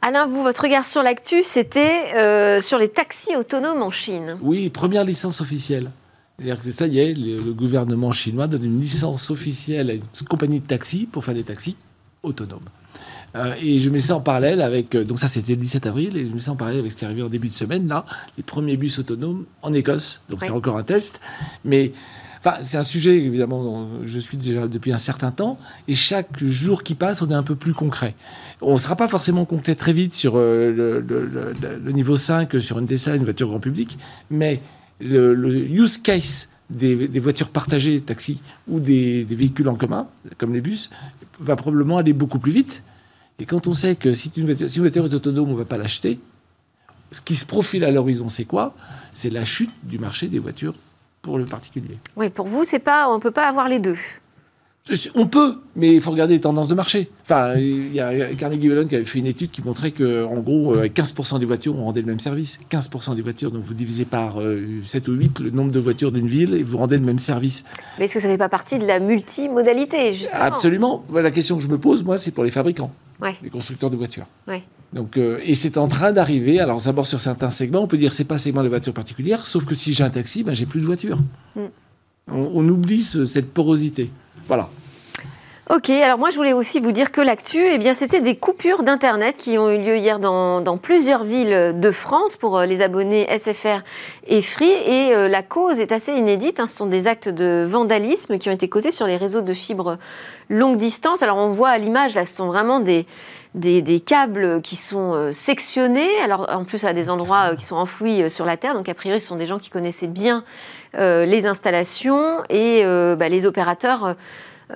[0.03, 4.37] Alain, vous, votre regard sur l'actu, c'était sur les taxis autonomes en Chine.
[4.43, 5.91] Oui, première licence officielle.
[6.39, 10.61] C'est-à-dire que ça y est, le, gouvernement chinois donne une licence officielle à une compagnie
[10.61, 11.77] de taxis pour faire des taxis
[12.23, 12.69] autonomes.
[13.37, 14.95] Euh, et je mets ça en parallèle avec.
[14.95, 16.17] Euh, donc, ça, c'était le 17 avril.
[16.17, 17.89] Et je mets ça en parallèle avec ce qui est arrivé en début de semaine,
[17.89, 18.05] là,
[18.37, 20.21] les premiers bus autonomes en Écosse.
[20.29, 21.21] Donc, c'est encore un test.
[21.65, 21.93] Mais.
[22.63, 25.59] C'est un sujet, évidemment, dont je suis déjà depuis un certain temps.
[25.89, 28.15] Et chaque jour qui passe, on est un peu plus concret.
[28.61, 32.87] On ne sera pas forcément concret très vite sur euh, le, niveau 5, sur une
[32.87, 33.99] Tesla, une voiture grand public.
[34.31, 34.61] Mais
[35.01, 35.35] le,
[35.71, 40.91] use case des, voitures partagées, taxis, ou des, des, véhicules en commun, comme les bus,
[41.41, 42.83] va probablement aller beaucoup plus vite.
[43.39, 46.21] Et quand on sait que si une voiture, est autonome, on ne va pas l'acheter,
[47.11, 48.75] ce qui se profile à l'horizon, c'est quoi?
[49.13, 50.75] C'est la chute du marché des voitures
[51.25, 51.99] pour le particulier.
[52.17, 53.97] Oui, pour vous, c'est pas, on ne peut pas avoir les deux.
[55.15, 57.11] On peut, mais il faut regarder les tendances de marché.
[57.23, 60.41] Enfin, il y a Carnegie Mellon qui avait fait une étude qui montrait que, en
[60.41, 62.61] gros, 15% des voitures ont rendait le même service.
[62.71, 64.43] 15% des voitures, donc vous divisez par 7
[65.09, 67.65] euh, ou 8 le nombre de voitures d'une ville et vous rendez le même service.
[67.99, 70.43] Mais est-ce que ça ne fait pas partie de la multimodalité, justement?
[70.43, 71.05] Absolument.
[71.15, 72.93] La question que je me pose, moi, c'est pour les fabricants,
[73.43, 74.27] les constructeurs de voitures.
[74.95, 76.61] Donc, euh, et c'est en train d'arriver.
[76.61, 79.45] Alors, d'abord sur certains segments, on peut dire c'est pas un segment de voitures particulières,
[79.45, 81.19] sauf que si j'ai un taxi, ben, j'ai plus de voiture.
[81.57, 81.61] Mm.
[82.31, 84.11] On, on, oublie cette porosité.
[84.47, 84.71] Voilà.
[85.71, 88.83] Ok, alors moi je voulais aussi vous dire que l'actu, eh bien c'était des coupures
[88.83, 93.27] d'internet qui ont eu lieu hier dans, plusieurs villes de France pour euh, les abonnés
[93.39, 93.83] SFR
[94.27, 96.61] et Free et euh, la cause est assez inédite.
[96.61, 96.67] Hein.
[96.67, 99.97] ce sont des actes de vandalisme qui ont été causés sur les réseaux de fibres
[100.51, 101.23] longue distance.
[101.23, 103.07] Alors on voit à l'image là, ce sont vraiment des
[103.55, 108.29] des, câbles qui sont euh, sectionnés, alors en plus à des endroits qui sont enfouis
[108.29, 110.45] sur la terre, donc a priori ce sont des gens qui connaissaient bien
[110.97, 112.43] les installations.
[112.51, 112.85] Et
[113.17, 114.15] bah, les opérateurs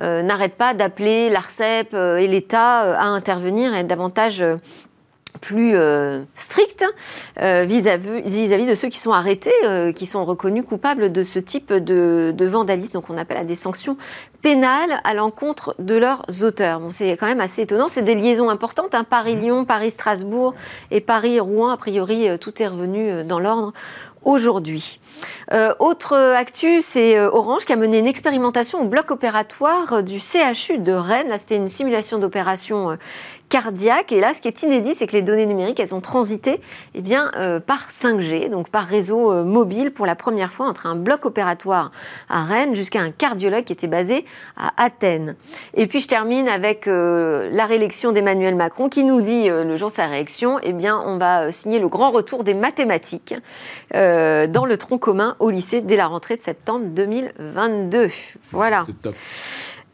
[0.01, 4.43] euh, n'arrête pas d'appeler l'ARCEP euh, et l'État euh, à intervenir et être davantage
[5.41, 5.75] plus
[6.35, 6.83] strict
[7.37, 9.53] vis-à-vis de ceux qui sont arrêtés,
[9.95, 12.93] qui sont reconnus coupables de ce type de, vandalisme.
[12.93, 13.97] Donc on appelle à des sanctions
[14.41, 16.79] pénales à l'encontre de leurs auteurs.
[16.79, 17.87] Bon, c'est quand même assez étonnant.
[17.87, 18.95] C'est des liaisons importantes.
[18.95, 19.03] Hein.
[19.03, 20.53] Paris-Lyon, Paris-Strasbourg
[20.91, 21.69] et Paris-Rouen.
[21.69, 23.73] A priori, tout est revenu dans l'ordre
[24.23, 24.99] aujourd'hui.
[25.51, 30.19] Euh, autre actu, c'est euh, Orange qui a mené une expérimentation au bloc opératoire du
[30.19, 31.29] CHU de Rennes.
[31.29, 32.95] Là, c'était une simulation d'opération euh,
[33.49, 34.11] cardiaque.
[34.11, 36.61] Et là, ce qui est inédit, c'est que les données numériques, elles ont transité
[36.93, 40.85] eh bien, euh, par 5G, donc par réseau euh, mobile pour la première fois entre
[40.85, 41.91] un bloc opératoire
[42.29, 45.35] à Rennes jusqu'à un cardiologue qui était basé à Athènes.
[45.73, 49.89] Et puis je termine avec euh, la réélection d'Emmanuel Macron qui nous dit le jour
[49.89, 53.33] de sa réélection, eh bien, on va signer le grand retour des mathématiques
[53.93, 58.09] dans le tronc commun au lycée dès la rentrée de septembre 2022.
[58.51, 58.85] Voilà.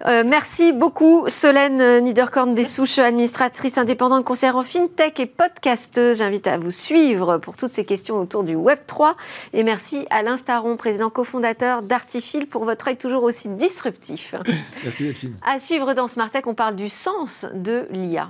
[0.06, 6.18] Euh, merci beaucoup, Solène Niederkorn des Souches, administratrice indépendante, conseillère en FinTech et podcasteuse.
[6.18, 9.14] J'invite à vous suivre pour toutes ces questions autour du Web3.
[9.54, 14.36] Et merci Alain Staron, président cofondateur d'Artifil, pour votre œil toujours aussi disruptif.
[14.84, 15.36] Merci, Delphine.
[15.46, 18.30] À suivre dans Smart Tech, on parle du sens de l'IA.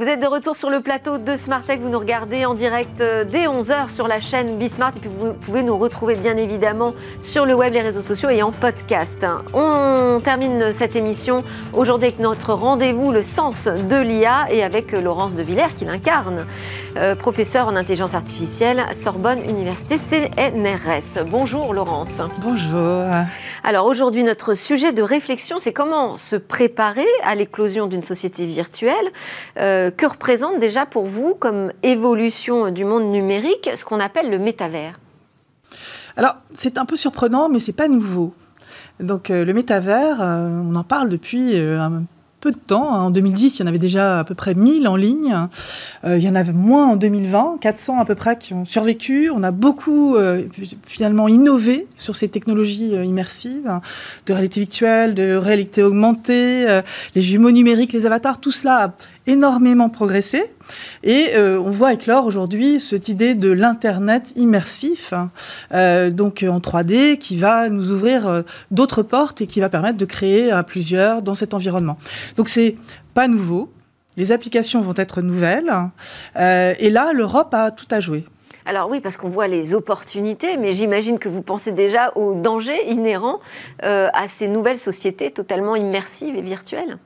[0.00, 1.78] Vous êtes de retour sur le plateau de Smart Tech.
[1.78, 4.92] Vous nous regardez en direct euh, dès 11h sur la chaîne Bismart.
[4.96, 8.42] Et puis vous pouvez nous retrouver bien évidemment sur le web, les réseaux sociaux et
[8.42, 9.26] en podcast.
[9.52, 11.44] On termine cette émission
[11.74, 16.46] aujourd'hui avec notre rendez-vous Le sens de l'IA et avec Laurence de Villers qui l'incarne,
[16.96, 21.26] euh, professeur en intelligence artificielle à Sorbonne Université CNRS.
[21.26, 22.22] Bonjour Laurence.
[22.38, 23.04] Bonjour.
[23.64, 28.94] Alors aujourd'hui, notre sujet de réflexion, c'est comment se préparer à l'éclosion d'une société virtuelle.
[29.58, 34.38] Euh, que représente déjà pour vous, comme évolution du monde numérique, ce qu'on appelle le
[34.38, 34.98] métavers?
[36.16, 38.34] Alors, c'est un peu surprenant, mais c'est pas nouveau.
[38.98, 42.02] Donc, euh, le métavers, euh, on en parle depuis un
[42.40, 42.94] peu de temps.
[42.94, 43.02] Hein.
[43.04, 45.36] En 2010, il y en avait déjà à peu près 1000 en ligne.
[46.04, 49.30] Euh, il y en avait moins en 2020, 400 à peu près qui ont survécu.
[49.30, 50.44] On a beaucoup euh,
[50.86, 53.80] finalement innové sur ces technologies euh, immersives, hein,
[54.26, 56.80] de réalité virtuelle, de réalité augmentée,
[57.14, 58.94] les jumeaux numériques, les avatars, tout cela
[59.30, 60.42] énormément progressé.
[61.02, 65.30] Et euh, on voit éclore aujourd'hui cette idée de l'Internet immersif, hein,
[65.72, 69.98] euh, donc en 3D, qui va nous ouvrir euh, d'autres portes et qui va permettre
[69.98, 71.96] de créer à plusieurs dans cet environnement.
[72.36, 72.76] Donc c'est
[73.14, 73.72] pas nouveau.
[74.16, 75.72] Les applications vont être nouvelles.
[76.36, 78.24] et là, l'Europe a tout à jouer.
[78.66, 82.90] Alors oui, parce qu'on voit les opportunités, mais j'imagine que vous pensez déjà aux dangers
[82.90, 83.38] inhérents
[83.82, 86.98] à ces nouvelles sociétés totalement immersives et virtuelles.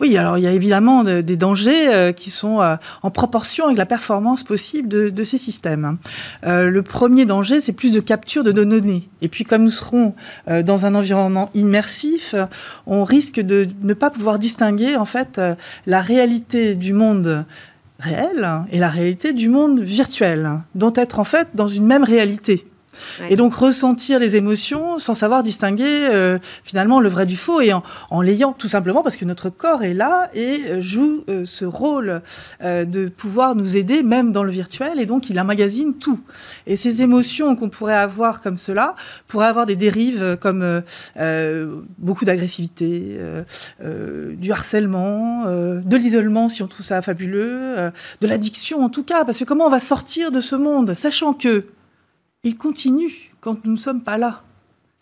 [0.00, 3.78] Oui, alors il y a évidemment des dangers euh, qui sont euh, en proportion avec
[3.78, 5.98] la performance possible de, ces systèmes.
[6.46, 9.08] Euh, le premier danger, c'est plus de capture de données.
[9.20, 10.14] Et puis comme nous serons
[10.48, 12.34] dans un environnement immersif,
[12.86, 15.40] on risque de ne pas pouvoir distinguer en fait
[15.86, 17.44] la réalité du monde
[17.98, 22.66] réel et la réalité du monde virtuel, dont être en fait dans une même réalité.
[23.28, 27.72] Et donc ressentir les émotions sans savoir distinguer euh, finalement le vrai du faux et
[27.72, 31.64] en, l'ayant tout simplement parce que notre corps est là et euh, joue euh, ce
[31.64, 32.22] rôle
[32.62, 34.98] de pouvoir nous aider même dans le virtuel.
[35.00, 36.20] Et donc il emmagasine tout.
[36.66, 38.94] Et ces émotions qu'on pourrait avoir comme cela
[39.28, 40.82] pourraient avoir des dérives comme
[41.98, 43.18] beaucoup d'agressivité,
[43.80, 47.90] du harcèlement, de l'isolement si on trouve ça fabuleux,
[48.20, 49.24] de l'addiction en tout cas.
[49.24, 51.64] Parce que comment on va sortir de ce monde sachant que
[52.42, 54.42] il continue quand nous ne sommes pas là.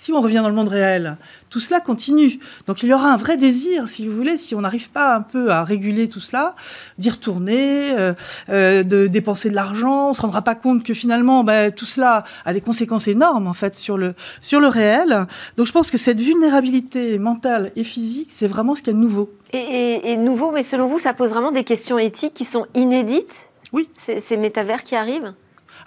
[0.00, 1.18] Si on revient dans le monde réel,
[1.50, 2.38] tout cela continue.
[2.68, 5.22] Donc il y aura un vrai désir, si vous voulez, si on n'arrive pas un
[5.22, 6.54] peu à réguler tout cela,
[6.98, 8.12] d'y retourner, euh,
[8.48, 10.10] euh, de dépenser de l'argent.
[10.10, 13.54] On se rendra pas compte que finalement, ben, tout cela a des conséquences énormes en
[13.54, 15.26] fait sur le sur le réel.
[15.56, 18.98] Donc je pense que cette vulnérabilité mentale et physique, c'est vraiment ce qu'il y a
[18.98, 19.32] de nouveau.
[19.52, 23.48] Et, nouveau, mais selon vous, ça pose vraiment des questions éthiques qui sont inédites?
[23.72, 23.88] Oui.
[23.96, 25.34] ces métavers qui arrivent?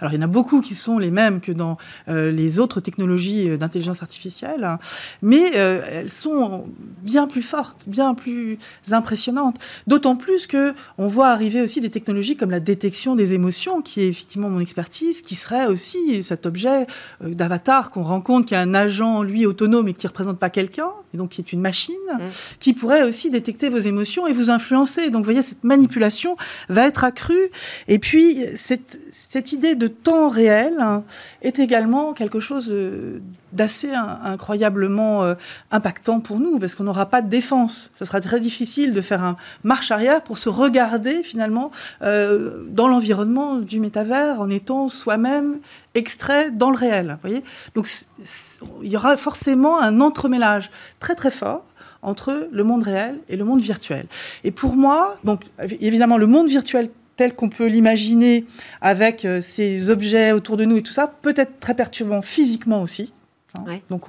[0.02, 1.78] Alors il y en a beaucoup qui sont les mêmes que dans
[2.08, 4.80] euh, les autres technologies euh, d'intelligence artificielle, hein.
[5.22, 6.66] mais euh, elles sont
[7.02, 8.58] bien plus fortes, bien plus
[8.90, 9.60] impressionnantes.
[9.86, 14.00] D'autant plus que on voit arriver aussi des technologies comme la détection des émotions, qui
[14.00, 16.88] est effectivement mon expertise, qui serait aussi cet objet
[17.20, 21.16] d'avatar qu'on rencontre, qui est un agent lui autonome et qui représente pas quelqu'un, et
[21.16, 22.18] donc qui est une machine, mmh.
[22.58, 25.10] qui pourrait aussi détecter vos émotions et vous influencer.
[25.10, 26.36] Donc vous voyez, cette manipulation
[26.68, 27.50] va être accrue.
[27.86, 30.78] Et puis cette, cette idée de temps réel
[31.42, 33.20] est également quelque chose euh,
[33.52, 35.34] d'assez incroyablement euh,
[35.70, 37.90] impactant pour nous, parce qu'on n'aura pas de défense.
[37.94, 41.70] Ça sera très difficile de faire un marche arrière pour se regarder finalement
[42.02, 45.58] euh, dans l'environnement du métavers en étant soi-même
[45.94, 47.18] extrait dans le réel.
[47.22, 47.44] Voyez?
[47.74, 47.88] Donc
[48.82, 51.64] il y aura forcément un entremêlage très très fort
[52.02, 54.06] entre le monde réel et le monde virtuel.
[54.44, 55.42] Et pour moi, donc
[55.80, 58.44] évidemment, le monde virtuel tel qu'on peut l'imaginer
[58.80, 62.82] avec euh, ces objets autour de nous et tout ça, peut être très perturbant physiquement
[62.82, 63.12] aussi.
[63.54, 63.80] Hein.
[63.90, 64.06] Donc,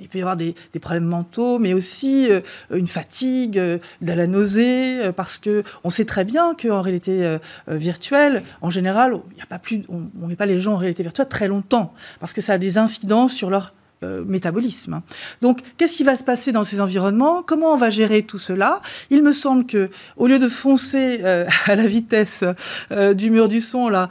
[0.00, 2.40] il peut y avoir des, problèmes mentaux, mais aussi euh,
[2.72, 7.38] une fatigue, euh, de la nausée, parce que on sait très bien qu'en réalité
[7.68, 11.02] virtuelle, en général, y a pas plus, on ne met pas les gens en réalité
[11.02, 15.02] virtuelle très longtemps, parce que ça a des incidences sur leur euh, métabolisme.
[15.40, 17.42] Donc, qu'est-ce qui va se passer dans ces environnements?
[17.42, 18.80] Comment on va gérer tout cela?
[19.10, 22.44] Il me semble que, au lieu de foncer euh, à la vitesse
[22.90, 24.08] euh, du mur du son là,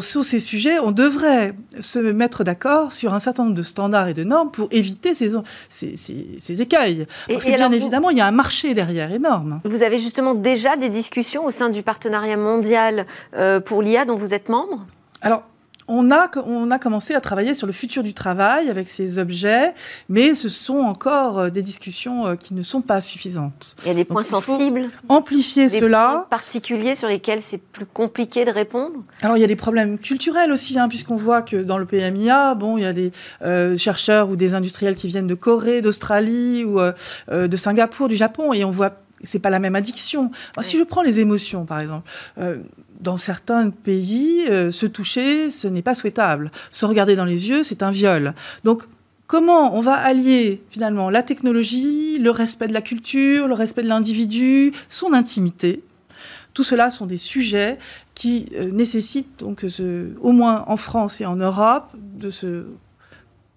[0.00, 4.14] sur ces sujets, on devrait se mettre d'accord sur un certain nombre de standards et
[4.14, 5.32] de normes pour éviter ces,
[5.70, 7.06] ces, écueils.
[7.28, 9.60] Parce que bien évidemment, il y a un marché derrière énorme.
[9.64, 13.06] Vous avez justement déjà des discussions au sein du partenariat mondial
[13.64, 14.86] pour l'IA dont vous êtes membre?
[15.20, 15.44] Alors,
[15.88, 19.74] on a, on a commencé à travailler sur le futur du travail avec ces objets,
[20.08, 23.76] mais ce sont encore euh, des discussions euh, qui ne sont pas suffisantes.
[23.84, 26.08] Il y a des points sensibles Amplifier des cela.
[26.08, 29.98] Points particuliers sur lesquels c'est plus compliqué de répondre Alors il y a des problèmes
[29.98, 33.12] culturels aussi, hein, puisqu'on voit que dans le PMIA, bon, il y a des
[33.42, 36.80] euh, chercheurs ou des industriels qui viennent de Corée, d'Australie ou
[37.30, 40.30] de Singapour, du Japon, et on voit c'est pas la même addiction.
[40.62, 42.08] Si je prends les émotions, par exemple,
[42.38, 42.58] euh,
[43.04, 46.50] dans certains pays, euh, se toucher, ce n'est pas souhaitable.
[46.70, 48.34] Se regarder dans les yeux, c'est un viol.
[48.64, 48.84] Donc,
[49.26, 53.88] comment on va allier finalement la technologie, le respect de la culture, le respect de
[53.88, 55.82] l'individu, son intimité?
[56.54, 57.78] Tout cela sont des sujets
[58.14, 59.66] qui euh, nécessitent donc,
[60.20, 62.64] au moins en France et en Europe, de se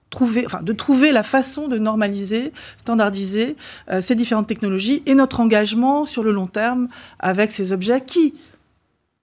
[0.10, 3.56] trouver, enfin, de trouver la façon de normaliser, standardiser
[3.89, 6.88] euh, ces différentes technologies et notre engagement sur le long terme
[7.20, 8.34] avec ces objets qui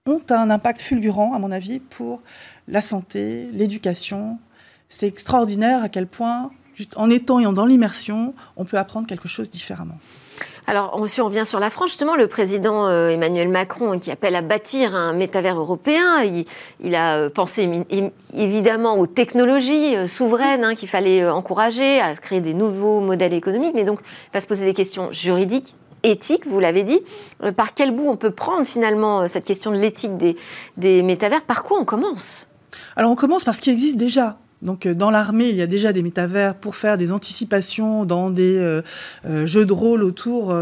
[0.07, 2.21] ont un impact fulgurant, à mon avis, pour
[2.67, 4.37] la santé, l'éducation.
[4.87, 6.51] C'est extraordinaire à quel point,
[6.95, 9.97] en étant et en dans l'immersion, on peut apprendre quelque chose différemment.
[10.67, 14.35] Alors, si on revient sur la France, justement, le président euh, Emmanuel Macron, qui appelle
[14.35, 16.23] à bâtir un métavers européen,
[16.79, 17.67] il, a euh, pensé
[18.31, 23.73] évidemment aux technologies euh, souveraines hein, qu'il fallait encourager, à créer des nouveaux modèles économiques,
[23.73, 25.73] mais donc il va se poser des questions juridiques,
[26.11, 26.99] éthiques, vous l'avez dit.
[27.55, 30.11] Par quel bout on peut prendre finalement cette question de l'éthique
[30.77, 31.43] des, métavers?
[31.43, 32.47] Par quoi on commence?
[32.95, 34.37] Alors on commence par ce qui existe déjà.
[34.61, 38.29] Donc, euh, dans l'armée, il y a déjà des métavers pour faire des anticipations dans
[38.29, 38.81] des euh,
[39.25, 40.55] euh, jeux de rôle autour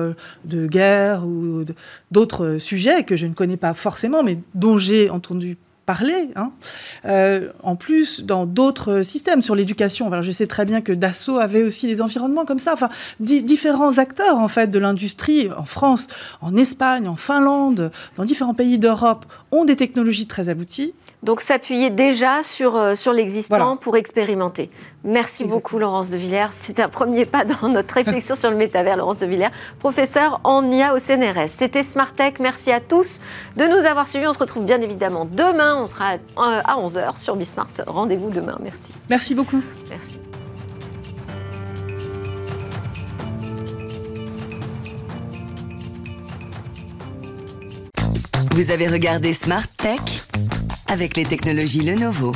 [0.45, 1.63] de guerre ou
[2.11, 6.29] d'autres sujets que je ne connais pas forcément, mais dont j'ai entendu parler.
[6.35, 6.51] Hein.
[7.63, 11.87] en plus, dans d'autres systèmes, sur l'éducation, je sais très bien que Dassault avait aussi
[11.87, 12.73] des environnements comme ça.
[12.73, 16.07] Enfin, différents acteurs en fait de l'industrie en France,
[16.41, 20.93] en Espagne, en Finlande, dans différents pays d'Europe ont des technologies très abouties.
[21.23, 24.69] Donc s'appuyer déjà sur, euh, sur l'existant pour expérimenter.
[25.05, 26.49] Merci beaucoup Laurence de Villers.
[26.51, 30.69] C'est un premier pas dans notre réflexion sur le métavers, Laurence de Villers, professeur en
[30.69, 31.49] IA au CNRS.
[31.49, 32.33] C'était Smart Tech.
[32.41, 33.21] Merci à tous
[33.55, 34.27] de nous avoir suivis.
[34.27, 35.81] On se retrouve bien évidemment demain.
[35.81, 37.69] On sera à 11h sur Bismart.
[37.87, 38.57] Rendez-vous demain.
[38.61, 38.91] Merci.
[39.09, 39.61] Merci beaucoup.
[39.89, 40.19] Merci.
[48.51, 49.99] Vous avez regardé Smart Tech
[50.87, 52.31] avec les technologies Lenovo.